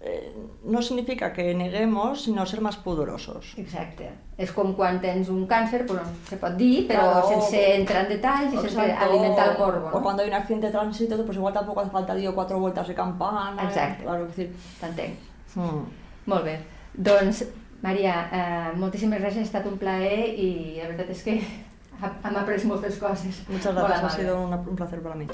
Eh, 0.00 0.32
no 0.64 0.82
significa 0.82 1.32
que 1.32 1.54
neguemos, 1.54 2.22
sino 2.24 2.44
ser 2.46 2.60
más 2.60 2.76
pudorosos. 2.76 3.54
Exacte. 3.56 4.10
És 4.36 4.52
com 4.52 4.74
quan 4.76 5.00
tens 5.00 5.28
un 5.32 5.46
càncer, 5.48 5.86
però 5.88 6.02
se 6.28 6.36
pot 6.36 6.54
dir, 6.56 6.86
però 6.86 7.00
Claro. 7.22 7.28
sense 7.28 7.76
entrar 7.76 8.02
en 8.04 8.08
detalls 8.10 8.52
i 8.52 8.58
sense 8.58 8.78
alimentar 8.92 9.52
el 9.52 9.58
morbo, 9.58 9.86
O 9.88 9.90
no? 9.98 10.02
cuando 10.02 10.22
hay 10.22 10.28
un 10.28 10.34
accidente 10.34 10.66
de 10.66 10.72
tránsito, 10.72 11.16
pues 11.24 11.36
igual 11.38 11.54
tampoco 11.54 11.80
hace 11.80 11.90
falta 11.90 12.14
dio 12.14 12.34
cuatro 12.34 12.58
vueltas 12.60 12.86
de 12.88 12.94
campana. 12.94 13.62
Exacto. 13.64 14.04
Claro, 14.04 14.26
decir. 14.26 14.54
T'entenc. 14.80 15.14
hmm. 15.54 15.82
Molt 16.26 16.44
bé. 16.44 16.58
Doncs, 16.94 17.46
Maria, 17.82 18.28
eh, 18.32 18.76
moltíssimes 18.76 19.20
gràcies, 19.20 19.38
ha 19.38 19.42
estat 19.42 19.66
un 19.66 19.78
plaer 19.78 20.28
i 20.38 20.76
la 20.78 20.88
veritat 20.88 21.10
és 21.10 21.22
que 21.22 21.40
ha- 22.02 22.12
hem 22.28 22.36
après 22.36 22.64
moltes 22.64 22.98
coses. 22.98 23.42
Muchas 23.48 23.74
Molt 23.74 23.86
gracias, 23.88 24.12
ha 24.14 24.16
sido 24.16 24.40
una- 24.42 24.56
un 24.56 24.76
placer 24.76 25.00
para 25.02 25.14
mí. 25.14 25.26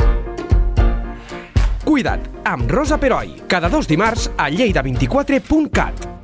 Cuida't, 1.92 2.22
amb 2.48 2.70
Rosa 2.72 2.96
Peroi, 2.96 3.34
cada 3.52 3.68
dos 3.68 3.84
dimarts 3.84 4.30
a 4.40 4.48
lleida24.cat. 4.48 6.21